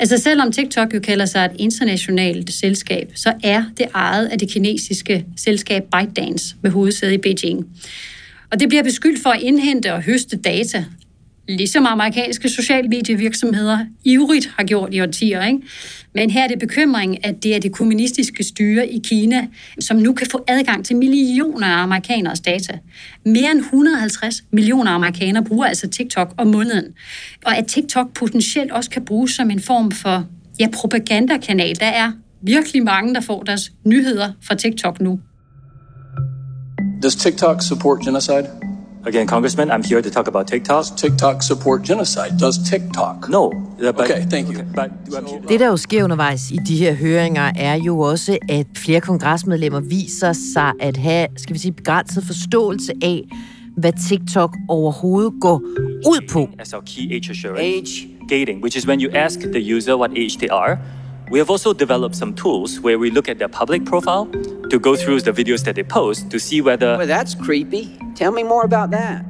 Altså 0.00 0.18
selvom 0.18 0.52
TikTok 0.52 0.94
jo 0.94 1.00
kalder 1.00 1.26
sig 1.26 1.44
et 1.44 1.50
internationalt 1.58 2.52
selskab, 2.52 3.12
så 3.14 3.32
er 3.42 3.64
det 3.78 3.86
ejet 3.94 4.26
af 4.26 4.38
det 4.38 4.48
kinesiske 4.48 5.26
selskab 5.36 5.82
ByteDance 5.82 6.56
med 6.62 6.70
hovedsæde 6.70 7.14
i 7.14 7.18
Beijing. 7.18 7.66
Og 8.52 8.60
det 8.60 8.68
bliver 8.68 8.82
beskyldt 8.82 9.22
for 9.22 9.30
at 9.30 9.40
indhente 9.40 9.94
og 9.94 10.02
høste 10.02 10.36
data, 10.36 10.84
ligesom 11.48 11.86
amerikanske 11.86 12.48
sociale 12.48 12.88
medievirksomheder 12.88 13.78
ivrigt 14.04 14.50
har 14.56 14.64
gjort 14.64 14.94
i 14.94 15.00
årtier. 15.00 15.44
Ikke? 15.44 15.58
Men 16.14 16.30
her 16.30 16.44
er 16.44 16.48
det 16.48 16.58
bekymring, 16.58 17.24
at 17.24 17.42
det 17.42 17.56
er 17.56 17.60
det 17.60 17.72
kommunistiske 17.72 18.44
styre 18.44 18.88
i 18.88 19.00
Kina, 19.04 19.46
som 19.80 19.96
nu 19.96 20.12
kan 20.12 20.26
få 20.30 20.44
adgang 20.48 20.84
til 20.84 20.96
millioner 20.96 21.66
af 21.66 21.82
amerikaners 21.82 22.40
data. 22.40 22.78
Mere 23.24 23.50
end 23.50 23.60
150 23.60 24.44
millioner 24.50 24.90
amerikanere 24.90 25.44
bruger 25.44 25.66
altså 25.66 25.88
TikTok 25.88 26.34
om 26.36 26.46
måneden. 26.46 26.94
Og 27.44 27.56
at 27.56 27.66
TikTok 27.66 28.14
potentielt 28.14 28.72
også 28.72 28.90
kan 28.90 29.04
bruges 29.04 29.32
som 29.32 29.50
en 29.50 29.60
form 29.60 29.90
for 29.90 30.26
ja, 30.60 30.68
propagandakanal. 30.74 31.80
Der 31.80 31.86
er 31.86 32.12
virkelig 32.42 32.84
mange, 32.84 33.14
der 33.14 33.20
får 33.20 33.42
deres 33.42 33.72
nyheder 33.84 34.32
fra 34.42 34.54
TikTok 34.54 35.00
nu. 35.00 35.20
Does 37.02 37.16
TikTok 37.16 37.62
support 37.62 38.00
genocide? 38.00 38.65
Again, 39.06 39.26
Congressman, 39.28 39.70
I'm 39.70 39.84
here 39.84 40.02
to 40.02 40.10
talk 40.10 40.26
about 40.28 40.46
TikTok. 40.48 40.76
Does 40.76 40.90
TikTok 40.90 41.42
support 41.42 41.82
genocide? 41.84 42.32
Does 42.40 42.58
TikTok? 42.70 43.28
No. 43.28 43.52
But, 43.78 44.00
Okay, 44.00 44.22
thank 44.30 44.48
you. 44.48 44.58
But 44.74 44.90
I'm 45.08 45.26
here- 45.26 45.40
Det, 45.48 45.60
der 45.60 45.66
jo 45.66 45.76
sker 45.76 46.04
undervejs 46.04 46.50
i 46.50 46.56
de 46.56 46.76
her 46.76 46.94
høringer, 46.94 47.52
er 47.56 47.74
jo 47.74 47.98
også, 48.00 48.38
at 48.48 48.66
flere 48.76 49.00
kongresmedlemmer 49.00 49.80
viser 49.80 50.32
sig 50.32 50.72
at 50.80 50.96
have, 50.96 51.26
skal 51.36 51.54
vi 51.54 51.58
sige, 51.58 51.72
begrænset 51.72 52.24
forståelse 52.24 52.92
af, 53.02 53.28
hvad 53.76 53.92
TikTok 54.08 54.56
overhovedet 54.68 55.32
går 55.40 55.58
ud 56.06 56.28
på. 56.32 56.48
as 56.58 56.72
our 56.72 56.82
key 56.86 57.12
age 57.14 57.30
assurance. 57.30 57.62
Age 57.62 58.08
gating, 58.28 58.62
which 58.62 58.76
is 58.78 58.86
when 58.88 59.00
you 59.00 59.10
ask 59.14 59.38
the 59.40 59.76
user 59.76 59.96
what 59.96 60.10
age 60.10 60.38
they 60.38 60.48
are. 60.50 60.78
We 61.32 61.38
have 61.38 61.50
also 61.50 61.72
developed 61.72 62.16
some 62.16 62.32
tools 62.36 62.80
where 62.84 62.98
we 62.98 63.10
look 63.10 63.28
at 63.28 63.36
their 63.36 63.48
public 63.60 63.84
profile 63.84 64.26
to 64.70 64.78
go 64.78 64.96
through 64.96 65.20
the 65.20 65.32
videos 65.42 65.62
that 65.62 65.74
they 65.74 65.84
post 65.84 66.30
to 66.30 66.38
see 66.38 66.60
whether 66.60 66.96
Well, 66.96 67.08
that's 67.08 67.34
creepy. 67.46 67.88
Tell 68.16 68.30
me 68.30 68.42
more 68.42 68.64
about 68.64 68.90
that. 68.90 69.24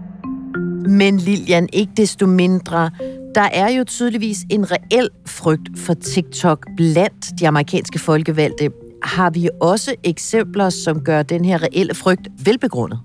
Men 0.88 1.16
Lilian, 1.16 1.68
ikke 1.72 1.92
desto 1.96 2.26
mindre, 2.26 2.90
der 3.34 3.48
er 3.52 3.70
jo 3.70 3.84
tydeligvis 3.84 4.38
en 4.50 4.70
reel 4.70 5.08
frygt 5.26 5.68
for 5.76 5.94
TikTok 5.94 6.66
blandt 6.76 7.40
de 7.40 7.48
amerikanske 7.48 7.98
folkevalgte. 7.98 8.70
Har 9.02 9.30
vi 9.30 9.48
også 9.60 9.94
eksempler, 10.04 10.70
som 10.70 11.04
gør 11.04 11.22
den 11.22 11.44
her 11.44 11.62
reelle 11.62 11.94
frygt 11.94 12.28
velbegrundet? 12.44 12.98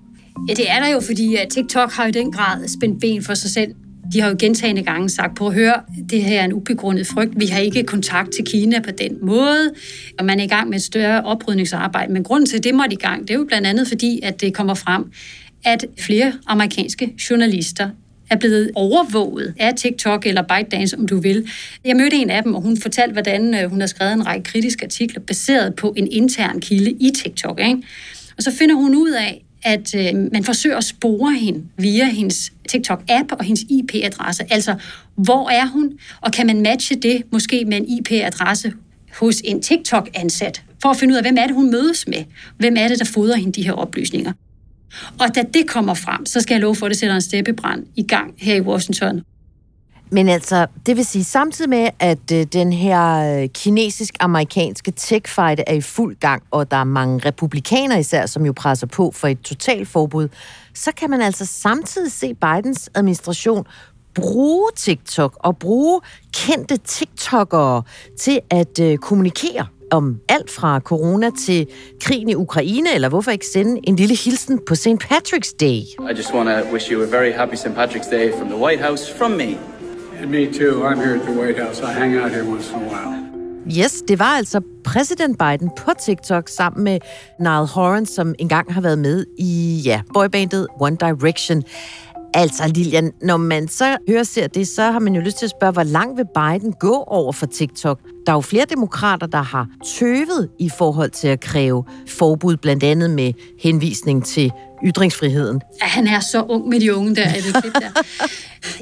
Ja, 0.48 0.54
det 0.54 0.70
er 0.70 0.80
der 0.80 0.88
jo, 0.88 1.00
fordi 1.00 1.36
at 1.36 1.48
TikTok 1.48 1.92
har 1.92 2.06
i 2.06 2.10
den 2.10 2.32
grad 2.32 2.68
spændt 2.68 3.00
ben 3.00 3.22
for 3.22 3.34
sig 3.34 3.50
selv. 3.50 3.74
De 4.12 4.20
har 4.20 4.28
jo 4.28 4.36
gentagende 4.38 4.82
gange 4.82 5.08
sagt, 5.08 5.36
på 5.36 5.46
at 5.46 5.54
høre, 5.54 5.74
det 6.10 6.22
her 6.22 6.40
er 6.40 6.44
en 6.44 6.52
ubegrundet 6.52 7.06
frygt. 7.06 7.40
Vi 7.40 7.46
har 7.46 7.60
ikke 7.60 7.82
kontakt 7.82 8.30
til 8.30 8.44
Kina 8.44 8.80
på 8.80 8.90
den 8.90 9.18
måde, 9.22 9.70
og 10.18 10.24
man 10.24 10.40
er 10.40 10.44
i 10.44 10.48
gang 10.48 10.68
med 10.68 10.78
et 10.78 10.82
større 10.82 11.22
oprydningsarbejde. 11.22 12.12
Men 12.12 12.24
grunden 12.24 12.46
til, 12.46 12.56
at 12.56 12.64
det 12.64 12.74
måtte 12.74 12.92
i 12.92 12.96
gang, 12.96 13.22
det 13.22 13.30
er 13.30 13.38
jo 13.38 13.44
blandt 13.44 13.66
andet 13.66 13.88
fordi, 13.88 14.20
at 14.22 14.40
det 14.40 14.54
kommer 14.54 14.74
frem, 14.74 15.04
at 15.64 15.84
flere 16.00 16.32
amerikanske 16.46 17.14
journalister 17.30 17.90
er 18.30 18.36
blevet 18.36 18.70
overvåget 18.74 19.54
af 19.58 19.74
TikTok 19.74 20.26
eller 20.26 20.42
ByteDance, 20.42 20.98
om 20.98 21.06
du 21.06 21.20
vil. 21.20 21.48
Jeg 21.84 21.96
mødte 21.96 22.16
en 22.16 22.30
af 22.30 22.42
dem, 22.42 22.54
og 22.54 22.62
hun 22.62 22.76
fortalte, 22.76 23.12
hvordan 23.12 23.54
øh, 23.54 23.70
hun 23.70 23.80
har 23.80 23.86
skrevet 23.86 24.12
en 24.12 24.26
række 24.26 24.44
kritiske 24.44 24.84
artikler 24.84 25.20
baseret 25.20 25.74
på 25.74 25.94
en 25.96 26.08
intern 26.10 26.60
kilde 26.60 26.90
i 26.90 27.10
TikTok. 27.22 27.60
Ikke? 27.60 27.82
Og 28.36 28.42
så 28.42 28.52
finder 28.58 28.74
hun 28.74 28.94
ud 28.94 29.10
af, 29.10 29.44
at 29.62 29.94
øh, 29.94 30.14
man 30.32 30.44
forsøger 30.44 30.76
at 30.76 30.84
spore 30.84 31.34
hende 31.34 31.64
via 31.78 32.04
hendes 32.04 32.52
TikTok-app 32.68 33.32
og 33.38 33.44
hendes 33.44 33.64
IP-adresse. 33.70 34.44
Altså, 34.50 34.74
hvor 35.16 35.50
er 35.50 35.66
hun? 35.66 35.98
Og 36.20 36.32
kan 36.32 36.46
man 36.46 36.60
matche 36.60 36.96
det 36.96 37.22
måske 37.32 37.64
med 37.64 37.76
en 37.76 37.88
IP-adresse 37.88 38.72
hos 39.20 39.40
en 39.44 39.62
TikTok-ansat, 39.62 40.62
for 40.82 40.88
at 40.88 40.96
finde 40.96 41.12
ud 41.12 41.16
af, 41.16 41.24
hvem 41.24 41.36
er 41.38 41.46
det, 41.46 41.54
hun 41.54 41.70
mødes 41.70 42.08
med? 42.08 42.24
Hvem 42.58 42.76
er 42.78 42.88
det, 42.88 42.98
der 42.98 43.04
fodrer 43.04 43.36
hende 43.36 43.52
de 43.52 43.62
her 43.62 43.72
oplysninger? 43.72 44.32
Og 45.20 45.34
da 45.34 45.42
det 45.54 45.68
kommer 45.68 45.94
frem, 45.94 46.26
så 46.26 46.40
skal 46.40 46.54
jeg 46.54 46.60
love 46.60 46.74
for, 46.74 46.86
at 46.86 46.90
det 46.90 46.98
sætter 46.98 47.14
en 47.14 47.22
steppebrand 47.22 47.86
i 47.96 48.02
gang 48.02 48.34
her 48.38 48.54
i 48.54 48.60
Washington. 48.60 49.22
Men 50.12 50.28
altså, 50.28 50.66
det 50.86 50.96
vil 50.96 51.04
sige, 51.04 51.24
samtidig 51.24 51.68
med, 51.68 51.88
at 51.98 52.32
øh, 52.32 52.46
den 52.52 52.72
her 52.72 53.34
øh, 53.42 53.48
kinesisk-amerikanske 53.48 54.92
tech-fight 55.00 55.62
er 55.66 55.72
i 55.72 55.80
fuld 55.80 56.16
gang, 56.16 56.42
og 56.50 56.70
der 56.70 56.76
er 56.76 56.84
mange 56.84 57.18
republikanere 57.18 58.00
især, 58.00 58.26
som 58.26 58.46
jo 58.46 58.52
presser 58.52 58.86
på 58.86 59.10
for 59.14 59.28
et 59.28 59.40
totalforbud, 59.40 60.28
så 60.74 60.92
kan 60.96 61.10
man 61.10 61.22
altså 61.22 61.46
samtidig 61.46 62.12
se 62.12 62.34
Bidens 62.34 62.90
administration 62.94 63.64
bruge 64.14 64.70
TikTok 64.76 65.36
og 65.40 65.56
bruge 65.56 66.00
kendte 66.34 66.76
TikTokere 66.76 67.82
til 68.18 68.40
at 68.50 68.80
øh, 68.80 68.98
kommunikere 68.98 69.66
om 69.90 70.20
alt 70.28 70.50
fra 70.50 70.80
corona 70.80 71.30
til 71.46 71.66
krigen 72.00 72.28
i 72.28 72.34
Ukraine, 72.34 72.94
eller 72.94 73.08
hvorfor 73.08 73.30
ikke 73.30 73.46
sende 73.46 73.80
en 73.84 73.96
lille 73.96 74.16
hilsen 74.16 74.60
på 74.68 74.74
St. 74.74 74.88
Patrick's 74.88 75.56
Day? 75.60 75.80
I 76.10 76.16
just 76.16 76.34
want 76.34 76.48
to 76.48 76.72
wish 76.72 76.92
you 76.92 77.02
a 77.02 77.06
very 77.06 77.32
happy 77.32 77.56
St. 77.56 77.74
Patrick's 77.74 78.10
Day 78.10 78.32
from 78.38 78.48
the 78.48 78.58
White 78.58 78.84
House, 78.84 79.12
from 79.18 79.30
me. 79.30 79.71
Me 80.26 80.46
too. 80.46 80.84
I'm 80.86 80.98
here 80.98 81.16
at 81.16 81.22
the 81.26 81.32
White 81.32 81.58
House. 81.58 81.80
I 81.80 81.92
hang 81.92 82.16
out 82.16 82.30
here 82.30 82.44
once 82.44 82.70
in 82.70 82.76
a 82.76 82.88
while. 82.88 83.22
Yes, 83.78 84.02
det 84.08 84.18
var 84.18 84.24
altså 84.36 84.60
præsident 84.84 85.38
Biden 85.38 85.70
på 85.78 85.90
TikTok 86.00 86.48
sammen 86.48 86.84
med 86.84 86.98
Niall 87.40 87.66
Horan, 87.66 88.06
som 88.06 88.34
engang 88.38 88.72
har 88.72 88.80
været 88.80 88.98
med 88.98 89.26
i 89.38 89.82
ja, 89.84 90.02
boybandet 90.14 90.66
One 90.80 90.96
Direction. 90.96 91.62
Altså 92.34 92.68
Lilian, 92.74 93.12
når 93.22 93.36
man 93.36 93.68
så 93.68 93.96
hører 94.08 94.22
ser 94.22 94.46
det, 94.46 94.68
så 94.68 94.82
har 94.82 94.98
man 94.98 95.14
jo 95.14 95.20
lyst 95.20 95.38
til 95.38 95.46
at 95.46 95.50
spørge, 95.50 95.72
hvor 95.72 95.82
langt 95.82 96.18
vil 96.18 96.26
Biden 96.34 96.72
gå 96.72 97.04
over 97.06 97.32
for 97.32 97.46
TikTok? 97.46 98.00
Der 98.26 98.32
er 98.32 98.36
jo 98.36 98.40
flere 98.40 98.64
demokrater, 98.70 99.26
der 99.26 99.42
har 99.42 99.68
tøvet 99.98 100.48
i 100.58 100.70
forhold 100.78 101.10
til 101.10 101.28
at 101.28 101.40
kræve 101.40 101.84
forbud, 102.08 102.56
blandt 102.56 102.84
andet 102.84 103.10
med 103.10 103.32
henvisning 103.60 104.24
til 104.24 104.52
ytringsfriheden. 104.84 105.60
Ja, 105.82 105.86
han 105.86 106.06
er 106.06 106.20
så 106.20 106.42
ung 106.42 106.68
med 106.68 106.80
de 106.80 106.94
unge 106.94 107.16
der, 107.16 107.34
i 107.34 107.40
det 107.40 107.62
klip 107.62 107.74
der. 107.74 108.02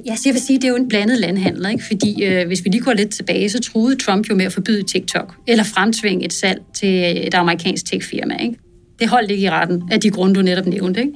Ja, 0.07 0.17
så 0.17 0.23
jeg 0.27 0.35
vil 0.35 0.43
sige, 0.43 0.57
det 0.57 0.65
er 0.65 0.69
jo 0.69 0.77
en 0.77 0.89
blandet 0.89 1.19
landhandel, 1.19 1.71
ikke? 1.71 1.85
fordi 1.85 2.25
øh, 2.25 2.47
hvis 2.47 2.65
vi 2.65 2.71
lige 2.71 2.83
går 2.83 2.93
lidt 2.93 3.11
tilbage, 3.11 3.51
så 3.51 3.61
troede 3.61 3.97
Trump 3.97 4.31
jo 4.31 4.35
med 4.35 4.45
at 4.45 4.53
forbyde 4.53 4.83
TikTok, 4.83 5.35
eller 5.47 5.65
fremtvinge 5.65 6.25
et 6.25 6.33
salg 6.33 6.61
til 6.75 7.27
et 7.27 7.35
amerikansk 7.35 7.85
tech-firma. 7.87 8.37
Ikke? 8.37 8.57
Det 8.99 9.09
holdt 9.09 9.31
ikke 9.31 9.43
i 9.43 9.51
retten 9.51 9.83
af 9.91 10.01
de 10.01 10.11
grunde, 10.11 10.35
du 10.35 10.43
netop 10.43 10.67
nævnte. 10.67 11.01
Ikke? 11.01 11.13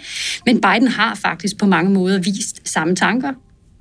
Men 0.46 0.60
Biden 0.60 0.88
har 0.88 1.14
faktisk 1.14 1.58
på 1.58 1.66
mange 1.66 1.90
måder 1.90 2.18
vist 2.18 2.68
samme 2.68 2.96
tanker. 2.96 3.32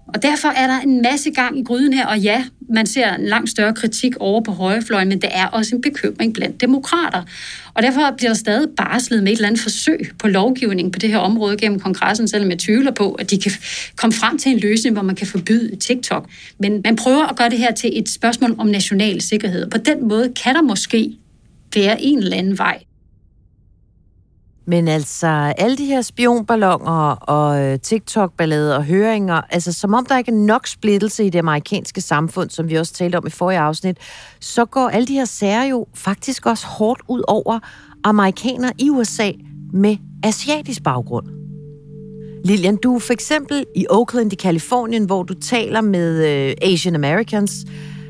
Og 0.07 0.23
derfor 0.23 0.47
er 0.47 0.67
der 0.67 0.79
en 0.79 1.01
masse 1.01 1.31
gang 1.31 1.59
i 1.59 1.63
gryden 1.63 1.93
her, 1.93 2.05
og 2.05 2.19
ja, 2.19 2.45
man 2.69 2.85
ser 2.85 3.13
en 3.13 3.25
langt 3.25 3.49
større 3.49 3.73
kritik 3.73 4.17
over 4.19 4.41
på 4.41 4.51
højrefløjen, 4.51 5.09
men 5.09 5.21
det 5.21 5.29
er 5.33 5.45
også 5.45 5.75
en 5.75 5.81
bekymring 5.81 6.33
blandt 6.33 6.61
demokrater. 6.61 7.23
Og 7.73 7.83
derfor 7.83 8.13
bliver 8.17 8.29
der 8.29 8.37
stadig 8.37 8.69
barslet 8.77 9.23
med 9.23 9.31
et 9.31 9.35
eller 9.35 9.47
andet 9.47 9.61
forsøg 9.61 10.11
på 10.19 10.27
lovgivning 10.27 10.91
på 10.91 10.99
det 10.99 11.09
her 11.09 11.17
område 11.17 11.57
gennem 11.57 11.79
kongressen, 11.79 12.27
selvom 12.27 12.49
jeg 12.49 12.59
tvivler 12.59 12.91
på, 12.91 13.11
at 13.11 13.31
de 13.31 13.41
kan 13.41 13.51
komme 13.95 14.13
frem 14.13 14.37
til 14.37 14.51
en 14.51 14.59
løsning, 14.59 14.93
hvor 14.95 15.03
man 15.03 15.15
kan 15.15 15.27
forbyde 15.27 15.75
TikTok. 15.75 16.29
Men 16.59 16.81
man 16.83 16.95
prøver 16.95 17.25
at 17.25 17.37
gøre 17.37 17.49
det 17.49 17.57
her 17.57 17.73
til 17.73 17.99
et 17.99 18.09
spørgsmål 18.09 18.55
om 18.57 18.67
national 18.67 19.21
sikkerhed. 19.21 19.69
På 19.69 19.77
den 19.77 20.07
måde 20.07 20.33
kan 20.43 20.55
der 20.55 20.61
måske 20.61 21.17
være 21.75 22.01
en 22.01 22.17
eller 22.17 22.37
anden 22.37 22.57
vej. 22.57 22.83
Men 24.65 24.87
altså, 24.87 25.27
alle 25.57 25.77
de 25.77 25.85
her 25.85 26.01
spionballoner 26.01 27.11
og 27.11 27.61
øh, 27.61 27.79
TikTok-ballader 27.79 28.75
og 28.75 28.83
høringer, 28.83 29.41
altså 29.49 29.71
som 29.71 29.93
om 29.93 30.05
der 30.05 30.17
ikke 30.17 30.31
er 30.31 30.35
nok 30.35 30.67
splittelse 30.67 31.25
i 31.25 31.29
det 31.29 31.39
amerikanske 31.39 32.01
samfund, 32.01 32.49
som 32.49 32.69
vi 32.69 32.75
også 32.75 32.93
talte 32.93 33.15
om 33.15 33.27
i 33.27 33.29
forrige 33.29 33.59
afsnit, 33.59 33.97
så 34.39 34.65
går 34.65 34.89
alle 34.89 35.07
de 35.07 35.13
her 35.13 35.25
sager 35.25 35.63
jo 35.63 35.87
faktisk 35.93 36.45
også 36.45 36.67
hårdt 36.67 37.01
ud 37.07 37.21
over 37.27 37.59
amerikanere 38.03 38.71
i 38.79 38.89
USA 38.89 39.31
med 39.73 39.97
asiatisk 40.23 40.83
baggrund. 40.83 41.25
Lilian, 42.45 42.77
du 42.77 42.95
er 42.95 42.99
for 42.99 43.13
eksempel 43.13 43.65
i 43.75 43.85
Oakland 43.89 44.33
i 44.33 44.35
Kalifornien, 44.35 45.05
hvor 45.05 45.23
du 45.23 45.33
taler 45.33 45.81
med 45.81 46.25
øh, 46.25 46.55
Asian 46.61 46.95
Americans, 46.95 47.65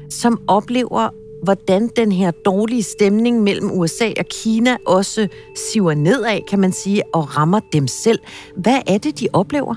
som 0.09 0.41
oplever, 0.47 1.09
hvordan 1.43 1.89
den 1.95 2.11
her 2.11 2.31
dårlige 2.31 2.83
stemning 2.83 3.43
mellem 3.43 3.71
USA 3.71 4.09
og 4.19 4.25
Kina 4.25 4.77
også 4.85 5.27
siver 5.55 5.93
nedad, 5.93 6.39
kan 6.49 6.59
man 6.59 6.71
sige, 6.71 7.03
og 7.13 7.37
rammer 7.37 7.59
dem 7.73 7.87
selv. 7.87 8.19
Hvad 8.57 8.79
er 8.87 8.97
det, 8.97 9.19
de 9.19 9.27
oplever? 9.33 9.75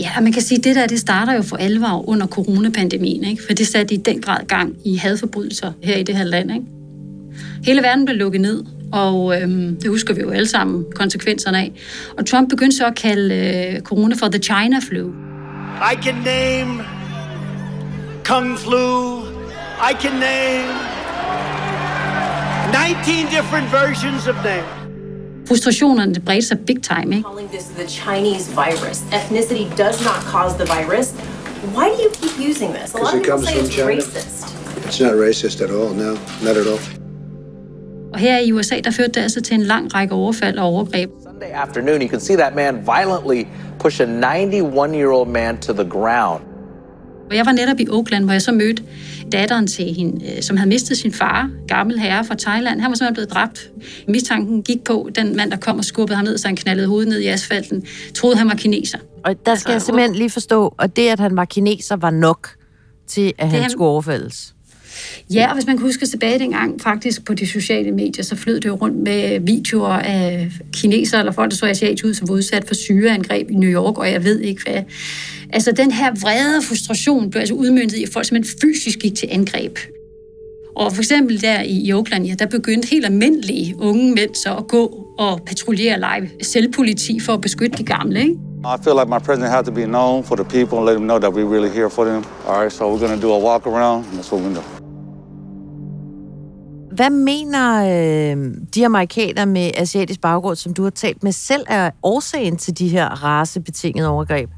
Ja, 0.00 0.10
og 0.16 0.22
man 0.22 0.32
kan 0.32 0.42
sige, 0.42 0.58
at 0.58 0.64
det 0.64 0.76
der, 0.76 0.86
det 0.86 1.00
starter 1.00 1.32
jo 1.32 1.42
for 1.42 1.56
alvor 1.56 2.08
under 2.08 2.26
coronapandemien, 2.26 3.24
ikke? 3.24 3.42
for 3.46 3.54
det 3.54 3.66
satte 3.66 3.94
i 3.94 3.96
den 3.96 4.20
grad 4.20 4.46
gang 4.46 4.76
i 4.84 4.96
hadforbrydelser 4.96 5.72
her 5.82 5.96
i 5.96 6.02
det 6.02 6.16
her 6.16 6.24
land. 6.24 6.50
Ikke? 6.50 6.66
Hele 7.64 7.82
verden 7.82 8.04
blev 8.04 8.16
lukket 8.16 8.40
ned, 8.40 8.64
og 8.92 9.42
øhm, 9.42 9.76
det 9.82 9.90
husker 9.90 10.14
vi 10.14 10.20
jo 10.20 10.30
alle 10.30 10.48
sammen 10.48 10.84
konsekvenserne 10.94 11.58
af. 11.58 11.72
Og 12.18 12.26
Trump 12.26 12.48
begyndte 12.48 12.76
så 12.76 12.86
at 12.86 12.94
kalde 12.94 13.34
øh, 13.34 13.80
corona 13.80 14.14
for 14.14 14.28
the 14.28 14.42
China 14.42 14.78
flu. 14.88 15.08
I 15.92 16.02
can 16.02 16.14
name 16.14 16.82
Kung 18.24 18.58
flu. 18.58 19.25
I 19.80 19.92
can 19.94 20.14
name 20.20 20.68
19 22.72 23.26
different 23.30 23.68
versions 23.68 24.26
of 24.26 24.34
names. 24.44 24.68
Frustrationerne 25.48 26.14
det 26.14 26.24
bredte 26.24 26.46
sig 26.46 26.58
big 26.66 26.82
time, 26.82 27.16
ikke? 27.16 27.28
Calling 27.28 27.48
this 27.50 27.64
the 27.64 27.86
Chinese 27.86 28.50
virus. 28.54 28.98
Ethnicity 29.12 29.76
does 29.76 30.04
not 30.04 30.20
cause 30.34 30.54
the 30.56 30.66
virus. 30.66 31.12
Why 31.74 31.86
do 31.88 31.96
you 32.04 32.10
keep 32.20 32.50
using 32.50 32.70
this? 32.74 32.94
A 32.94 32.98
lot 32.98 33.12
Because 33.14 33.14
of 33.14 33.18
it 33.18 33.24
people 33.24 33.32
comes 33.32 33.48
say 33.48 33.56
from 33.56 33.66
it's 33.66 33.74
China. 33.76 33.90
racist. 33.92 34.86
It's 34.86 35.00
not 35.00 35.12
racist 35.26 35.60
at 35.64 35.70
all, 35.70 35.90
no, 35.94 36.10
not 36.46 36.56
at 36.56 36.66
all. 36.72 36.80
Og 38.12 38.18
her 38.18 38.38
i 38.38 38.52
USA, 38.52 38.80
der 38.84 38.90
førte 38.90 39.10
det 39.12 39.20
altså 39.20 39.40
til 39.40 39.54
en 39.54 39.62
lang 39.62 39.94
række 39.94 40.14
overfald 40.14 40.58
og 40.58 40.66
overgreb. 40.66 41.10
Sunday 41.22 41.50
afternoon, 41.54 42.02
you 42.02 42.08
can 42.08 42.20
see 42.20 42.36
that 42.36 42.54
man 42.54 42.74
violently 42.86 43.44
push 43.78 44.00
a 44.00 44.04
91-year-old 44.04 45.28
man 45.28 45.58
to 45.58 45.72
the 45.72 45.84
ground. 45.90 46.42
Og 47.30 47.36
jeg 47.36 47.46
var 47.46 47.52
netop 47.52 47.80
i 47.80 47.88
Oakland, 47.88 48.24
hvor 48.24 48.32
jeg 48.32 48.42
så 48.42 48.52
mødte 48.52 48.82
datteren 49.32 49.66
til 49.66 49.94
hende, 49.94 50.24
øh, 50.36 50.42
som 50.42 50.56
havde 50.56 50.68
mistet 50.68 50.96
sin 50.98 51.12
far, 51.12 51.50
gammel 51.68 51.98
herre 51.98 52.24
fra 52.24 52.34
Thailand. 52.34 52.80
Han 52.80 52.90
var 52.90 52.94
simpelthen 52.94 53.14
blevet 53.14 53.30
dræbt. 53.30 53.70
Mistanken 54.08 54.62
gik 54.62 54.84
på 54.84 55.08
den 55.14 55.36
mand, 55.36 55.50
der 55.50 55.56
kom 55.56 55.78
og 55.78 55.84
skubbede 55.84 56.16
ham 56.16 56.24
ned, 56.24 56.38
så 56.38 56.48
han 56.48 56.56
knaldede 56.56 56.88
hovedet 56.88 57.08
ned 57.08 57.18
i 57.20 57.26
asfalten. 57.26 57.84
Troede, 58.14 58.36
han 58.36 58.48
var 58.48 58.54
kineser. 58.54 58.98
Og 59.24 59.46
der 59.46 59.54
skal 59.54 59.72
jeg 59.72 59.82
simpelthen 59.82 60.14
lige 60.16 60.30
forstå, 60.30 60.74
og 60.78 60.96
det, 60.96 61.08
at 61.08 61.20
han 61.20 61.36
var 61.36 61.44
kineser, 61.44 61.96
var 61.96 62.10
nok 62.10 62.48
til, 63.08 63.32
at 63.38 63.48
han 63.50 63.60
han- 63.60 63.70
skulle 63.70 63.88
overfaldes. 63.88 64.54
Ja, 65.34 65.48
og 65.48 65.54
hvis 65.54 65.66
man 65.66 65.76
kan 65.76 65.86
huske 65.86 66.06
tilbage 66.06 66.38
dengang, 66.38 66.80
faktisk 66.80 67.24
på 67.24 67.34
de 67.34 67.46
sociale 67.46 67.92
medier, 67.92 68.24
så 68.24 68.36
flød 68.36 68.60
det 68.60 68.68
jo 68.68 68.74
rundt 68.74 68.96
med 68.96 69.40
videoer 69.40 69.88
af 69.88 70.50
kinesere 70.72 71.20
eller 71.20 71.32
folk, 71.32 71.50
der 71.50 71.56
så 71.56 71.66
asiatisk 71.66 72.04
ud, 72.04 72.14
som 72.14 72.28
var 72.28 72.34
udsat 72.34 72.64
for 72.66 72.74
syreangreb 72.74 73.50
i 73.50 73.54
New 73.54 73.70
York, 73.70 73.98
og 73.98 74.12
jeg 74.12 74.24
ved 74.24 74.40
ikke 74.40 74.62
hvad. 74.66 74.82
Altså 75.52 75.72
den 75.72 75.90
her 75.90 76.10
vrede 76.20 76.56
og 76.56 76.64
frustration 76.64 77.30
blev 77.30 77.40
altså 77.40 77.54
udmyndtet 77.54 77.98
i, 77.98 78.02
at 78.02 78.08
folk 78.12 78.26
simpelthen 78.26 78.58
fysisk 78.60 78.98
gik 78.98 79.14
til 79.14 79.28
angreb. 79.30 79.78
Og 80.76 80.92
for 80.92 81.02
eksempel 81.02 81.40
der 81.42 81.62
i 81.66 81.92
Oakland, 81.92 82.26
ja, 82.26 82.34
der 82.38 82.46
begyndte 82.46 82.88
helt 82.88 83.04
almindelige 83.04 83.74
unge 83.78 84.14
mænd 84.14 84.34
så 84.34 84.54
at 84.56 84.68
gå 84.68 85.06
og 85.18 85.40
patruljere 85.46 85.98
live 85.98 86.28
selvpoliti 86.42 87.20
for 87.20 87.32
at 87.32 87.40
beskytte 87.40 87.78
de 87.78 87.84
gamle, 87.84 88.20
ikke? 88.20 88.36
I 88.64 88.76
feel 88.84 88.96
like 88.96 89.08
my 89.08 89.18
president 89.18 89.50
has 89.52 89.64
to 89.64 89.72
be 89.72 89.84
known 89.84 90.24
for 90.24 90.36
the 90.36 90.44
people 90.44 90.78
and 90.78 90.86
let 90.86 90.94
them 90.94 91.06
know 91.06 91.18
that 91.18 91.30
we're 91.32 91.50
really 91.54 91.70
here 91.70 91.90
for 91.90 92.04
them. 92.04 92.24
All 92.46 92.60
right, 92.60 92.72
so 92.72 92.90
we're 92.90 93.06
going 93.06 93.20
to 93.20 93.26
do 93.26 93.32
a 93.32 93.38
walk 93.38 93.66
around, 93.66 94.04
and 94.06 94.14
that's 94.16 94.32
what 94.32 94.42
we're 94.42 94.48
going 94.48 94.56
to 94.56 94.60
do. 94.60 94.75
Hvad 96.96 97.10
mener 97.10 97.82
øh, 97.84 98.54
de 98.74 98.86
amerikanere 98.86 99.46
med 99.46 99.70
asiatisk 99.74 100.20
baggrund, 100.20 100.56
som 100.56 100.74
du 100.74 100.82
har 100.82 100.90
talt 100.90 101.22
med, 101.22 101.32
selv 101.32 101.62
er 101.68 101.90
årsagen 102.02 102.56
til 102.56 102.78
de 102.78 102.88
her 102.88 103.24
racebetingede 103.24 104.08
overgreb? 104.08 104.50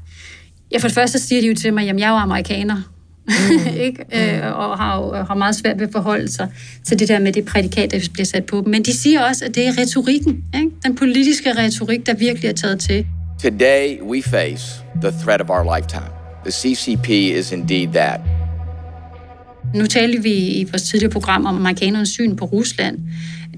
Ja, 0.71 0.77
for 0.77 0.87
det 0.87 0.95
første 0.95 1.19
siger 1.19 1.41
de 1.41 1.47
jo 1.47 1.55
til 1.55 1.73
mig, 1.73 1.89
at 1.89 1.99
jeg 1.99 2.07
er 2.07 2.09
jo 2.09 2.15
amerikaner. 2.15 2.75
Mm. 3.27 3.67
ikke? 3.87 4.05
Øh, 4.13 4.57
og 4.57 4.77
har 4.77 4.97
jo 4.97 5.23
har 5.23 5.35
meget 5.35 5.55
svært 5.55 5.79
ved 5.79 5.87
at 5.87 5.91
forholde 5.91 6.31
sig 6.31 6.47
til 6.83 6.99
det 6.99 7.07
der 7.07 7.19
med 7.19 7.33
det 7.33 7.45
prædikat, 7.45 7.91
der 7.91 8.09
bliver 8.13 8.25
sat 8.25 8.45
på 8.45 8.61
dem. 8.61 8.67
Men 8.67 8.83
de 8.83 8.97
siger 8.97 9.21
også, 9.21 9.45
at 9.45 9.55
det 9.55 9.67
er 9.67 9.77
retorikken, 9.77 10.43
ikke? 10.55 10.71
den 10.83 10.95
politiske 10.95 11.53
retorik, 11.53 12.05
der 12.05 12.13
virkelig 12.13 12.49
er 12.49 12.53
taget 12.53 12.79
til. 12.79 13.05
Today, 13.41 14.01
we 14.01 14.21
face 14.21 14.83
the 15.01 15.11
threat 15.23 15.41
of 15.41 15.49
our 15.49 15.77
lifetime. 15.77 16.11
The 16.43 16.51
CCP 16.51 17.09
is 17.09 17.51
indeed 17.51 17.87
that. 17.87 18.21
Nu 19.75 19.85
talte 19.85 20.23
vi 20.23 20.33
i 20.33 20.63
vores 20.63 20.83
tidligere 20.83 21.11
program 21.11 21.45
om 21.45 21.55
amerikanernes 21.55 22.09
syn 22.09 22.35
på 22.35 22.45
Rusland, 22.45 22.99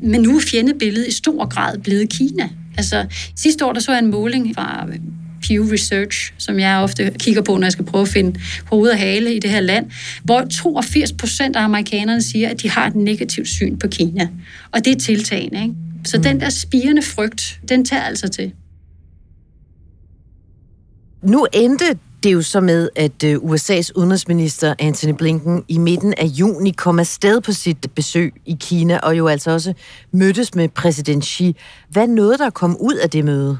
men 0.01 0.22
nu 0.22 0.38
er 0.38 0.41
fjendebilledet 0.41 1.08
i 1.08 1.12
stor 1.12 1.48
grad 1.48 1.77
blevet 1.77 2.10
Kina. 2.10 2.50
Altså, 2.77 3.05
sidste 3.36 3.65
år 3.65 3.74
der 3.74 3.79
så 3.79 3.91
jeg 3.91 4.00
en 4.00 4.12
måling 4.12 4.55
fra 4.55 4.88
Pew 5.48 5.72
Research, 5.72 6.34
som 6.38 6.60
jeg 6.60 6.77
ofte 6.77 7.13
kigger 7.20 7.41
på, 7.41 7.58
når 7.58 7.65
jeg 7.65 7.72
skal 7.72 7.86
prøve 7.86 8.01
at 8.01 8.08
finde 8.08 8.39
hoved 8.65 8.89
og 8.89 8.98
hale 8.98 9.36
i 9.36 9.39
det 9.39 9.50
her 9.50 9.60
land, 9.60 9.91
hvor 10.24 10.48
82 10.51 11.12
procent 11.12 11.55
af 11.55 11.63
amerikanerne 11.63 12.22
siger, 12.22 12.50
at 12.50 12.62
de 12.62 12.70
har 12.70 12.88
et 12.88 12.96
negativt 12.96 13.48
syn 13.48 13.77
på 13.77 13.88
Kina. 13.88 14.29
Og 14.72 14.86
det 14.86 14.96
er 14.96 15.00
tiltagende, 15.00 15.62
ikke? 15.62 15.75
Så 16.05 16.17
den 16.17 16.39
der 16.39 16.49
spirende 16.49 17.02
frygt, 17.02 17.60
den 17.69 17.86
tager 17.86 18.04
altså 18.04 18.28
til. 18.28 18.52
Nu 21.23 21.47
endte 21.54 21.86
det 22.23 22.34
jo 22.34 22.41
så 22.41 22.60
med, 22.60 22.89
at 22.95 23.23
øh, 23.25 23.36
USA's 23.36 23.91
udenrigsminister 23.95 24.73
Anthony 24.79 25.13
Blinken 25.17 25.63
i 25.67 25.77
midten 25.77 26.13
af 26.17 26.25
juni 26.25 26.71
kom 26.71 26.99
afsted 26.99 27.41
på 27.41 27.51
sit 27.51 27.77
besøg 27.95 28.34
i 28.45 28.57
Kina, 28.60 28.97
og 28.97 29.17
jo 29.17 29.27
altså 29.27 29.51
også 29.51 29.73
mødtes 30.12 30.55
med 30.55 30.69
præsident 30.69 31.25
Xi. 31.25 31.55
Hvad 31.89 32.07
nåede 32.07 32.38
der 32.38 32.49
kom 32.49 32.77
ud 32.79 32.95
af 32.95 33.10
det 33.10 33.25
møde? 33.25 33.57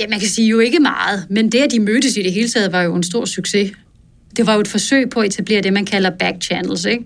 Ja, 0.00 0.06
man 0.08 0.20
kan 0.20 0.28
sige 0.28 0.48
jo 0.48 0.58
ikke 0.58 0.80
meget, 0.80 1.26
men 1.30 1.52
det, 1.52 1.58
at 1.58 1.70
de 1.70 1.80
mødtes 1.80 2.16
i 2.16 2.22
det 2.22 2.32
hele 2.32 2.48
taget, 2.48 2.72
var 2.72 2.82
jo 2.82 2.94
en 2.94 3.02
stor 3.02 3.24
succes. 3.24 3.72
Det 4.36 4.46
var 4.46 4.54
jo 4.54 4.60
et 4.60 4.68
forsøg 4.68 5.10
på 5.10 5.20
at 5.20 5.26
etablere 5.26 5.60
det, 5.60 5.72
man 5.72 5.86
kalder 5.86 6.10
back 6.10 6.42
channels, 6.42 6.84
ikke? 6.84 7.04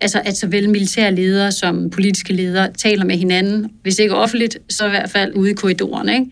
Altså, 0.00 0.22
at 0.24 0.36
såvel 0.36 0.70
militære 0.70 1.14
ledere 1.14 1.52
som 1.52 1.90
politiske 1.90 2.32
ledere 2.32 2.72
taler 2.72 3.04
med 3.04 3.16
hinanden, 3.16 3.70
hvis 3.82 3.98
ikke 3.98 4.14
offentligt, 4.14 4.58
så 4.70 4.86
i 4.86 4.90
hvert 4.90 5.10
fald 5.10 5.34
ude 5.34 5.50
i 5.50 5.54
korridoren, 5.54 6.08
ikke? 6.08 6.26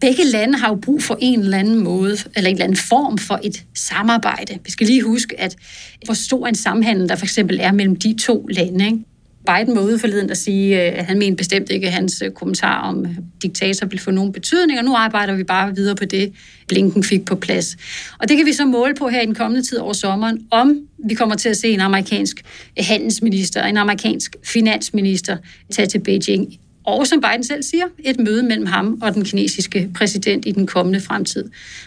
Begge 0.00 0.24
lande 0.24 0.58
har 0.58 0.68
jo 0.68 0.74
brug 0.74 1.02
for 1.02 1.18
en 1.20 1.40
eller 1.40 1.58
anden 1.58 1.84
måde, 1.84 2.16
eller 2.36 2.50
en 2.50 2.56
eller 2.56 2.64
anden 2.64 2.76
form 2.76 3.18
for 3.18 3.40
et 3.44 3.64
samarbejde. 3.74 4.58
Vi 4.64 4.70
skal 4.70 4.86
lige 4.86 5.02
huske, 5.02 5.40
at 5.40 5.56
hvor 6.04 6.14
stor 6.14 6.46
en 6.46 6.54
samhandel 6.54 7.08
der 7.08 7.16
for 7.16 7.26
eksempel 7.26 7.58
er 7.60 7.72
mellem 7.72 7.96
de 7.96 8.14
to 8.18 8.46
lande, 8.50 8.86
ikke? 8.86 8.98
Biden 9.46 9.76
var 9.76 9.82
ude 9.82 9.98
forleden 9.98 10.30
at 10.30 10.36
sige, 10.36 10.86
øh, 10.86 10.98
at 10.98 11.04
han 11.04 11.18
mente 11.18 11.36
bestemt 11.36 11.70
ikke, 11.70 11.86
at 11.86 11.92
hans 11.92 12.22
øh, 12.22 12.30
kommentar 12.30 12.80
om 12.80 13.06
øh, 13.06 13.10
diktator 13.42 13.86
ville 13.86 14.02
få 14.02 14.10
nogen 14.10 14.32
betydning, 14.32 14.78
og 14.78 14.84
nu 14.84 14.94
arbejder 14.94 15.34
vi 15.34 15.44
bare 15.44 15.74
videre 15.74 15.96
på 15.96 16.04
det, 16.04 16.32
Blinken 16.68 17.04
fik 17.04 17.24
på 17.24 17.36
plads. 17.36 17.76
Og 18.18 18.28
det 18.28 18.36
kan 18.36 18.46
vi 18.46 18.52
så 18.52 18.64
måle 18.64 18.94
på 18.94 19.08
her 19.08 19.20
i 19.20 19.26
den 19.26 19.34
kommende 19.34 19.66
tid 19.66 19.78
over 19.78 19.92
sommeren, 19.92 20.46
om 20.50 20.78
vi 21.08 21.14
kommer 21.14 21.34
til 21.34 21.48
at 21.48 21.56
se 21.56 21.68
en 21.68 21.80
amerikansk 21.80 22.44
handelsminister, 22.78 23.64
en 23.64 23.76
amerikansk 23.76 24.36
finansminister 24.44 25.36
tage 25.72 25.88
til 25.88 25.98
Beijing. 25.98 26.54
Og 26.86 27.06
som 27.06 27.20
Biden 27.20 27.44
selv 27.44 27.62
siger, 27.62 27.84
et 27.98 28.20
møde 28.20 28.42
mellem 28.42 28.66
ham 28.66 28.98
og 29.02 29.14
den 29.14 29.24
kinesiske 29.24 29.90
præsident 29.94 30.46
i 30.46 30.50
den 30.50 30.66
kommende 30.66 31.00
fremtid. 31.00 31.44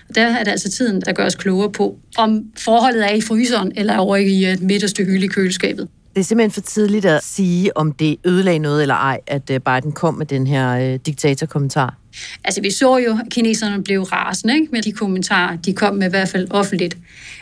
Og 0.10 0.16
der 0.16 0.22
er 0.22 0.44
det 0.44 0.52
altså 0.52 0.72
tiden, 0.72 1.02
der 1.02 1.14
gør 1.14 1.26
os 1.26 1.36
klogere 1.36 1.72
på, 1.72 2.00
om 2.18 2.44
forholdet 2.58 3.06
er 3.06 3.14
i 3.14 3.22
fryseren 3.22 3.72
eller 3.76 3.98
over 3.98 4.16
i 4.16 4.46
et 4.46 4.62
midterste 4.62 5.04
hylde 5.04 5.26
i 5.26 5.28
køleskabet. 5.28 5.88
Det 6.16 6.20
er 6.20 6.24
simpelthen 6.24 6.52
for 6.52 6.62
tidligt 6.62 7.06
at 7.06 7.24
sige, 7.24 7.78
om 7.78 7.92
det 7.92 8.18
ødelagde 8.26 8.60
noget 8.60 8.82
eller 8.82 8.96
ej, 8.96 9.20
at 9.28 9.50
øh, 9.50 9.60
Biden 9.60 9.92
kom 9.92 10.14
med 10.14 10.26
den 10.26 10.48
her 10.48 10.94
øh, 10.94 11.00
diktatorkommentar. 11.06 11.96
Altså, 12.44 12.62
vi 12.62 12.72
så 12.72 12.98
jo, 12.98 13.12
at 13.12 13.30
kineserne 13.32 13.84
blev 13.84 14.02
rasende 14.02 14.54
ikke? 14.54 14.68
med 14.72 14.82
de 14.82 14.92
kommentarer, 14.92 15.56
de 15.56 15.74
kom 15.74 15.96
med 15.96 16.08
i 16.08 16.10
hvert 16.10 16.30
fald 16.30 16.48
offentligt. 16.52 16.98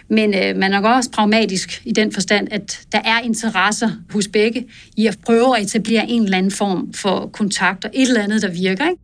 Men 0.09 0.33
øh, 0.33 0.55
man 0.55 0.63
er 0.73 0.81
nok 0.81 0.85
også 0.85 1.11
pragmatisk 1.11 1.81
i 1.85 1.91
den 1.91 2.11
forstand, 2.11 2.47
at 2.51 2.79
der 2.91 2.99
er 3.05 3.19
interesser 3.19 3.89
hos 4.13 4.27
begge 4.27 4.65
i 4.97 5.07
at 5.07 5.17
prøve 5.25 5.57
at 5.57 5.63
etablere 5.63 6.09
en 6.09 6.23
eller 6.23 6.37
anden 6.37 6.51
form 6.51 6.93
for 6.93 7.29
kontakt 7.33 7.85
og 7.85 7.91
et 7.93 8.07
eller 8.07 8.23
andet, 8.23 8.41
der 8.41 8.51
virker. 8.51 8.89
Ikke? 8.89 9.01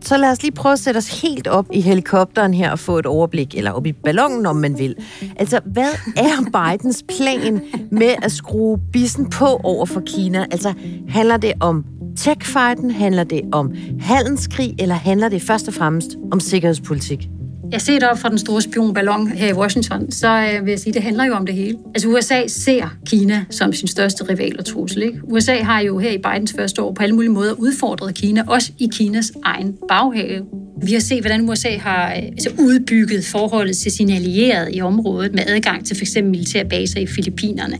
Så 0.00 0.16
lad 0.16 0.30
os 0.30 0.42
lige 0.42 0.52
prøve 0.52 0.72
at 0.72 0.78
sætte 0.78 0.98
os 0.98 1.22
helt 1.22 1.46
op 1.46 1.66
i 1.72 1.80
helikopteren 1.80 2.54
her 2.54 2.70
og 2.70 2.78
få 2.78 2.98
et 2.98 3.06
overblik, 3.06 3.54
eller 3.54 3.70
op 3.70 3.86
i 3.86 3.92
ballonen, 3.92 4.46
om 4.46 4.56
man 4.56 4.78
vil. 4.78 4.94
Altså, 5.36 5.60
hvad 5.64 5.90
er 6.16 6.70
Bidens 6.72 7.04
plan 7.16 7.60
med 7.90 8.14
at 8.22 8.32
skrue 8.32 8.78
bissen 8.92 9.30
på 9.30 9.46
over 9.46 9.86
for 9.86 10.02
Kina? 10.06 10.46
Altså, 10.50 10.74
handler 11.08 11.36
det 11.36 11.52
om 11.60 11.84
tech-fighten, 12.16 12.90
handler 12.90 13.24
det 13.24 13.40
om 13.52 13.74
handelskrig, 14.00 14.74
eller 14.78 14.94
handler 14.94 15.28
det 15.28 15.42
først 15.42 15.68
og 15.68 15.74
fremmest 15.74 16.08
om 16.32 16.40
sikkerhedspolitik? 16.40 17.28
Jeg 17.72 17.80
ser 17.80 18.08
op 18.08 18.18
fra 18.18 18.28
den 18.28 18.38
store 18.38 18.62
spionballon 18.62 19.28
her 19.28 19.48
i 19.48 19.52
Washington, 19.52 20.12
så 20.12 20.28
øh, 20.28 20.64
vil 20.64 20.70
jeg 20.70 20.80
sige, 20.80 20.92
det 20.92 21.02
handler 21.02 21.24
jo 21.24 21.32
om 21.32 21.46
det 21.46 21.54
hele. 21.54 21.78
Altså 21.94 22.08
USA 22.08 22.46
ser 22.46 22.96
Kina 23.06 23.44
som 23.50 23.72
sin 23.72 23.88
største 23.88 24.24
rival 24.28 24.58
og 24.58 24.64
trussel. 24.64 25.02
Ikke? 25.02 25.20
USA 25.24 25.62
har 25.62 25.80
jo 25.80 25.98
her 25.98 26.10
i 26.10 26.18
Bidens 26.18 26.52
første 26.52 26.82
år 26.82 26.92
på 26.92 27.02
alle 27.02 27.14
mulige 27.14 27.32
måder 27.32 27.52
udfordret 27.52 28.14
Kina, 28.14 28.44
også 28.46 28.72
i 28.78 28.88
Kinas 28.92 29.32
egen 29.44 29.76
baghave. 29.88 30.44
Vi 30.82 30.92
har 30.92 31.00
set, 31.00 31.20
hvordan 31.20 31.48
USA 31.50 31.76
har 31.78 32.10
øh, 32.10 32.22
altså, 32.22 32.50
udbygget 32.58 33.24
forholdet 33.24 33.76
til 33.76 33.92
sine 33.92 34.14
allierede 34.14 34.72
i 34.72 34.80
området 34.80 35.34
med 35.34 35.42
adgang 35.46 35.86
til 35.86 35.96
f.eks. 35.96 36.16
militærbaser 36.22 37.00
i 37.00 37.06
Filippinerne. 37.06 37.78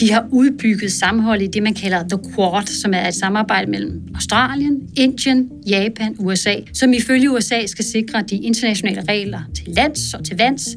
De 0.00 0.12
har 0.12 0.26
udbygget 0.30 0.92
sammenhold 0.92 1.42
i 1.42 1.46
det, 1.46 1.62
man 1.62 1.74
kalder 1.74 2.08
The 2.08 2.18
Quad, 2.34 2.66
som 2.66 2.94
er 2.94 3.08
et 3.08 3.14
samarbejde 3.14 3.70
mellem 3.70 4.02
Australien, 4.14 4.80
Indien, 4.96 5.48
Japan, 5.66 6.16
USA, 6.18 6.54
som 6.72 6.92
ifølge 6.92 7.30
USA 7.30 7.66
skal 7.66 7.84
sikre 7.84 8.22
de 8.30 8.36
internationale 8.36 9.00
regler 9.08 9.19
til 9.54 9.68
lands 9.68 10.14
og 10.14 10.24
til 10.24 10.36
vands 10.36 10.68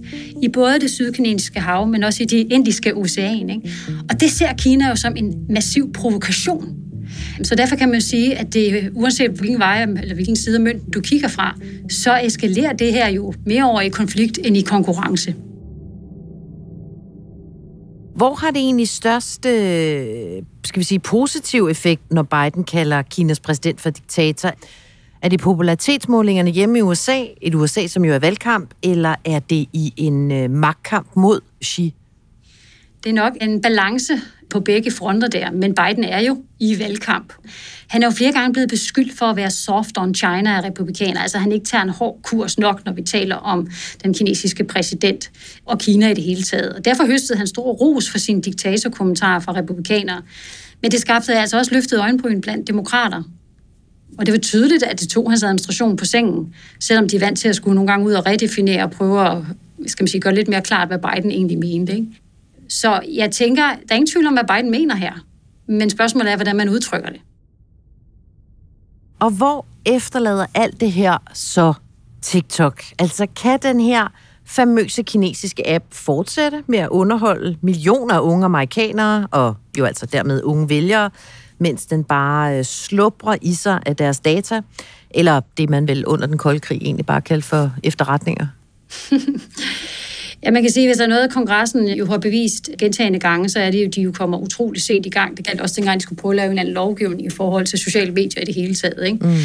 i 0.44 0.48
både 0.48 0.80
det 0.80 0.92
sydkinesiske 0.92 1.60
hav, 1.60 1.88
men 1.88 2.04
også 2.04 2.24
i 2.24 2.26
det 2.26 2.48
indiske 2.52 2.96
ocean. 2.96 3.50
Ikke? 3.50 3.72
Og 4.10 4.22
det 4.22 4.32
ser 4.32 4.54
Kina 4.54 4.90
jo 4.90 4.96
som 4.96 5.14
en 5.16 5.46
massiv 5.50 5.94
provokation 5.94 6.84
så 7.44 7.56
derfor 7.56 7.76
kan 7.76 7.90
man 7.90 8.00
jo 8.00 8.06
sige, 8.06 8.38
at 8.38 8.54
det, 8.54 8.92
uanset 8.94 9.32
hvilken 9.32 9.60
vej 9.60 9.84
eller 9.84 10.14
hvilken 10.14 10.36
side 10.36 10.56
af 10.56 10.62
mønten 10.62 10.92
du 10.92 11.02
kigger 11.02 11.28
fra, 11.28 11.58
så 11.90 12.20
eskalerer 12.24 12.74
det 12.74 12.94
her 12.94 13.10
jo 13.10 13.34
mere 13.46 13.70
over 13.70 13.82
i 13.82 13.90
konflikt 13.90 14.40
end 14.44 14.58
i 14.58 14.62
konkurrence. 14.62 15.36
Hvor 18.16 18.34
har 18.34 18.52
det 18.52 18.60
egentlig 18.60 18.90
største, 18.90 19.50
skal 20.66 20.80
vi 20.80 20.84
sige, 20.84 21.00
positiv 21.00 21.68
effekt, 21.68 22.02
når 22.12 22.24
Biden 22.24 22.64
kalder 22.64 23.02
Kinas 23.02 23.40
præsident 23.40 23.82
for 23.82 23.90
diktator? 23.90 24.52
Er 25.24 25.30
det 25.30 25.40
popularitetsmålingerne 25.40 26.52
hjemme 26.52 26.78
i 26.78 26.82
USA, 26.82 27.26
et 27.42 27.56
USA, 27.56 27.88
som 27.88 28.06
jo 28.06 28.14
er 28.14 28.20
valgkamp, 28.20 28.74
eller 28.84 29.16
er 29.26 29.40
det 29.40 29.66
i 29.74 29.94
en 29.98 30.32
øh, 30.32 30.50
magtkamp 30.50 31.08
mod 31.16 31.40
Xi? 31.66 31.94
Det 33.04 33.10
er 33.10 33.14
nok 33.14 33.34
en 33.42 33.62
balance 33.62 34.14
på 34.50 34.60
begge 34.60 34.92
fronter 34.92 35.28
der, 35.28 35.52
men 35.52 35.76
Biden 35.76 36.04
er 36.04 36.20
jo 36.20 36.44
i 36.60 36.80
valgkamp. 36.80 37.34
Han 37.88 38.04
er 38.04 38.08
jo 38.08 38.12
flere 38.12 38.32
gange 38.32 38.54
blevet 38.54 38.70
beskyldt 38.70 39.18
for 39.18 39.26
at 39.26 39.36
være 39.36 39.52
soft 39.52 39.98
on 39.98 40.16
China 40.16 40.56
af 40.58 40.64
republikaner, 40.64 41.22
altså 41.22 41.38
han 41.38 41.52
ikke 41.52 41.66
tager 41.66 41.84
en 41.84 41.90
hård 41.90 42.20
kurs 42.24 42.60
nok, 42.60 42.86
når 42.86 42.94
vi 42.94 43.02
taler 43.02 43.36
om 43.36 43.68
den 44.04 44.14
kinesiske 44.14 44.64
præsident 44.64 45.32
og 45.66 45.80
Kina 45.80 46.10
i 46.10 46.14
det 46.14 46.24
hele 46.24 46.44
taget. 46.44 46.74
Og 46.74 46.86
derfor 46.86 47.06
høstede 47.06 47.38
han 47.38 47.48
stor 47.48 47.72
ros 47.72 48.10
for 48.10 48.18
sine 48.18 48.42
diktatorkommentarer 48.42 49.40
fra 49.40 49.56
republikanere. 49.56 50.22
Men 50.82 50.92
det 50.92 51.00
skabte 51.00 51.34
altså 51.34 51.58
også 51.58 51.74
løftet 51.74 52.00
øjenbryn 52.00 52.42
blandt 52.42 52.68
demokrater. 52.68 53.24
Og 54.18 54.26
det 54.26 54.32
var 54.32 54.40
tydeligt, 54.40 54.84
at 54.84 55.00
det 55.00 55.10
tog 55.10 55.32
hans 55.32 55.44
administration 55.44 55.98
på 55.98 56.06
sengen, 56.06 56.54
selvom 56.80 57.10
de 57.10 57.16
er 57.16 57.20
vant 57.20 57.40
til 57.40 57.48
at 57.48 57.56
skulle 57.56 57.76
nogle 57.76 57.92
gange 57.92 58.06
ud 58.06 58.14
og 58.14 58.26
redefinere 58.26 58.84
og 58.84 58.92
prøve 58.92 59.30
at 59.30 59.38
skal 59.88 60.04
man 60.04 60.08
sige, 60.08 60.22
gøre 60.22 60.36
lidt 60.36 60.48
mere 60.48 60.62
klart, 60.62 60.88
hvad 60.88 60.98
Biden 60.98 61.32
egentlig 61.32 61.60
mente. 61.60 61.94
Ikke? 61.94 62.08
Så 62.70 63.02
jeg 63.12 63.32
tænker, 63.32 63.64
der 63.64 63.90
er 63.90 63.96
ingen 63.96 64.08
tvivl 64.08 64.28
om, 64.28 64.34
hvad 64.34 64.44
Biden 64.56 64.72
mener 64.72 64.96
her. 64.96 65.14
Men 65.68 65.90
spørgsmålet 65.90 66.32
er, 66.32 66.36
hvordan 66.36 66.56
man 66.56 66.70
udtrykker 66.70 67.10
det. 67.10 67.22
Og 69.20 69.32
hvor 69.32 69.66
efterlader 69.86 70.46
alt 70.56 70.82
det 70.82 70.92
her 70.92 71.18
så 71.34 71.74
TikTok? 72.22 72.84
Altså 73.00 73.28
kan 73.36 73.60
den 73.64 73.80
her 73.80 74.08
famøse 74.46 75.04
kinesiske 75.04 75.70
app 75.70 75.86
fortsætte 75.92 76.64
med 76.68 76.80
at 76.80 76.90
underholde 76.90 77.58
millioner 77.62 78.16
af 78.16 78.20
unge 78.20 78.46
amerikanere, 78.46 79.28
og 79.32 79.56
jo 79.78 79.86
altså 79.86 80.06
dermed 80.06 80.44
unge 80.44 80.70
vælgere, 80.70 81.10
mens 81.64 81.86
den 81.86 82.04
bare 82.04 82.58
øh, 82.58 82.64
slubrer 82.64 83.36
i 83.42 83.54
sig 83.54 83.80
af 83.86 83.96
deres 83.96 84.20
data, 84.20 84.62
eller 85.12 85.42
det 85.58 85.70
man 85.70 85.88
vel 85.88 86.06
under 86.06 86.28
den 86.28 86.38
kolde 86.38 86.60
krig 86.60 86.82
egentlig 86.82 87.06
bare 87.06 87.22
kaldte 87.22 87.48
for 87.48 87.72
efterretninger? 87.84 88.48
Ja, 90.46 90.52
man 90.52 90.62
kan 90.62 90.72
sige, 90.72 90.84
at 90.84 90.88
hvis 90.88 90.98
der 90.98 91.04
er 91.04 91.10
noget, 91.10 91.34
kongressen 91.34 91.88
jo 91.88 92.06
har 92.06 92.18
bevist 92.18 92.70
gentagende 92.80 93.20
gange, 93.20 93.50
så 93.50 93.60
er 93.60 93.72
det 93.72 93.84
jo, 93.84 93.90
de 93.90 94.02
jo 94.02 94.12
kommer 94.12 94.38
utrolig 94.38 94.82
sent 94.82 95.06
i 95.06 95.10
gang. 95.10 95.38
Det 95.38 95.48
galt 95.48 95.62
også 95.62 95.76
dengang, 95.76 96.00
de 96.00 96.04
skulle 96.04 96.22
prøve 96.22 96.32
at 96.32 96.36
lave 96.36 96.52
en 96.52 96.60
anden 96.60 96.74
lovgivning 96.74 97.26
i 97.26 97.30
forhold 97.30 97.66
til 97.66 97.80
sociale 97.80 98.12
medier 98.12 98.42
i 98.42 98.46
det 98.46 98.56
hele 98.56 98.76
taget. 98.76 99.06
Ikke? 99.06 99.28
Mm. 99.28 99.36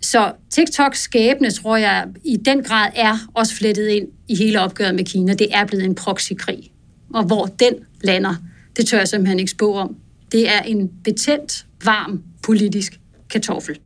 Så 0.00 0.32
TikToks 0.50 1.02
skæbne, 1.02 1.50
tror 1.50 1.76
jeg, 1.76 2.06
i 2.24 2.36
den 2.36 2.62
grad 2.62 2.90
er 2.96 3.18
også 3.34 3.54
flettet 3.54 3.88
ind 3.88 4.08
i 4.28 4.36
hele 4.36 4.60
opgøret 4.60 4.94
med 4.94 5.04
Kina. 5.04 5.34
Det 5.34 5.48
er 5.50 5.64
blevet 5.64 5.84
en 5.84 5.94
proxykrig. 5.94 6.70
Og 7.14 7.24
hvor 7.24 7.46
den 7.46 7.74
lander, 8.02 8.34
det 8.76 8.86
tør 8.86 8.98
jeg 8.98 9.08
simpelthen 9.08 9.38
ikke 9.38 9.50
spå 9.50 9.74
om. 9.74 9.96
Det 10.34 10.48
er 10.48 10.60
en 10.60 10.90
betændt, 11.04 11.66
varm 11.84 12.22
politisk 12.42 13.00
kartoffel. 13.30 13.78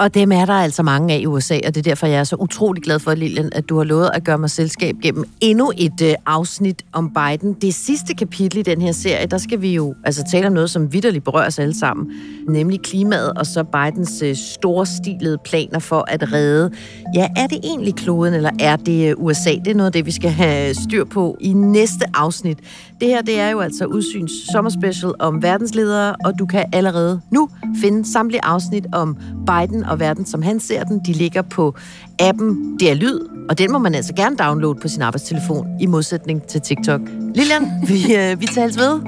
Og 0.00 0.14
dem 0.14 0.32
er 0.32 0.44
der 0.44 0.52
altså 0.52 0.82
mange 0.82 1.14
af 1.14 1.18
i 1.18 1.26
USA, 1.26 1.54
og 1.66 1.74
det 1.74 1.76
er 1.76 1.82
derfor, 1.90 2.06
jeg 2.06 2.20
er 2.20 2.24
så 2.24 2.36
utrolig 2.36 2.82
glad 2.82 2.98
for, 2.98 3.14
Lilian, 3.14 3.50
at 3.52 3.68
du 3.68 3.76
har 3.76 3.84
lovet 3.84 4.10
at 4.14 4.24
gøre 4.24 4.38
mig 4.38 4.50
selskab 4.50 4.96
gennem 5.02 5.24
endnu 5.40 5.72
et 5.78 6.02
øh, 6.02 6.14
afsnit 6.26 6.84
om 6.92 7.10
Biden. 7.14 7.52
Det 7.52 7.74
sidste 7.74 8.14
kapitel 8.14 8.58
i 8.58 8.62
den 8.62 8.80
her 8.80 8.92
serie, 8.92 9.26
der 9.26 9.38
skal 9.38 9.60
vi 9.60 9.74
jo 9.74 9.94
altså 10.04 10.24
tale 10.30 10.46
om 10.46 10.52
noget, 10.52 10.70
som 10.70 10.92
vidderligt 10.92 11.24
berører 11.24 11.46
os 11.46 11.58
alle 11.58 11.78
sammen, 11.78 12.12
nemlig 12.48 12.80
klimaet 12.82 13.32
og 13.32 13.46
så 13.46 13.64
Bidens 13.64 14.22
øh, 14.22 14.36
storstilede 14.36 15.38
planer 15.44 15.78
for 15.78 16.04
at 16.08 16.32
redde. 16.32 16.70
Ja, 17.14 17.28
er 17.36 17.46
det 17.46 17.58
egentlig 17.64 17.94
kloden, 17.94 18.34
eller 18.34 18.50
er 18.60 18.76
det 18.76 19.10
øh, 19.10 19.14
USA? 19.18 19.50
Det 19.50 19.68
er 19.68 19.74
noget 19.74 19.86
af 19.86 19.92
det, 19.92 20.06
vi 20.06 20.10
skal 20.10 20.30
have 20.30 20.74
styr 20.74 21.04
på 21.04 21.36
i 21.40 21.52
næste 21.52 22.04
afsnit. 22.14 22.58
Det 23.00 23.08
her, 23.08 23.22
det 23.22 23.40
er 23.40 23.50
jo 23.50 23.60
altså 23.60 23.84
Udsyns 23.84 24.32
sommerspecial 24.52 25.12
om 25.18 25.42
verdensledere, 25.42 26.16
og 26.24 26.38
du 26.38 26.46
kan 26.46 26.64
allerede 26.72 27.20
nu 27.30 27.48
finde 27.80 28.12
samtlige 28.12 28.44
afsnit 28.44 28.86
om 28.92 29.16
Biden 29.46 29.84
og 29.90 30.00
verden, 30.00 30.26
som 30.26 30.42
han 30.42 30.60
ser 30.60 30.84
den. 30.84 31.00
De 31.06 31.12
ligger 31.12 31.42
på 31.42 31.74
appen 32.18 32.76
Det 32.80 32.90
er 32.90 32.94
Lyd, 32.94 33.20
og 33.48 33.58
den 33.58 33.72
må 33.72 33.78
man 33.78 33.94
altså 33.94 34.14
gerne 34.14 34.36
downloade 34.36 34.78
på 34.82 34.88
sin 34.88 35.02
arbejdstelefon, 35.02 35.66
i 35.80 35.86
modsætning 35.86 36.42
til 36.42 36.60
TikTok. 36.60 37.00
Lilian, 37.34 37.68
vi, 37.88 38.14
øh, 38.20 38.40
vi 38.40 38.46
tales 38.46 38.78
ved. 38.78 39.00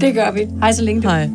det 0.00 0.14
gør 0.14 0.30
vi. 0.30 0.46
Hej 0.60 0.72
så 0.72 0.82
længe. 0.82 1.02
Du. 1.02 1.08
Hej. 1.08 1.30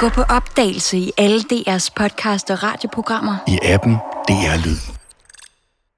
Gå 0.00 0.08
på 0.08 0.22
opdagelse 0.22 0.98
i 0.98 1.12
alle 1.18 1.40
DR's 1.52 1.88
podcast 1.96 2.50
og 2.50 2.62
radioprogrammer. 2.62 3.36
I 3.48 3.58
appen 3.62 3.94
DR 4.28 4.66
Lyd. 4.66 4.99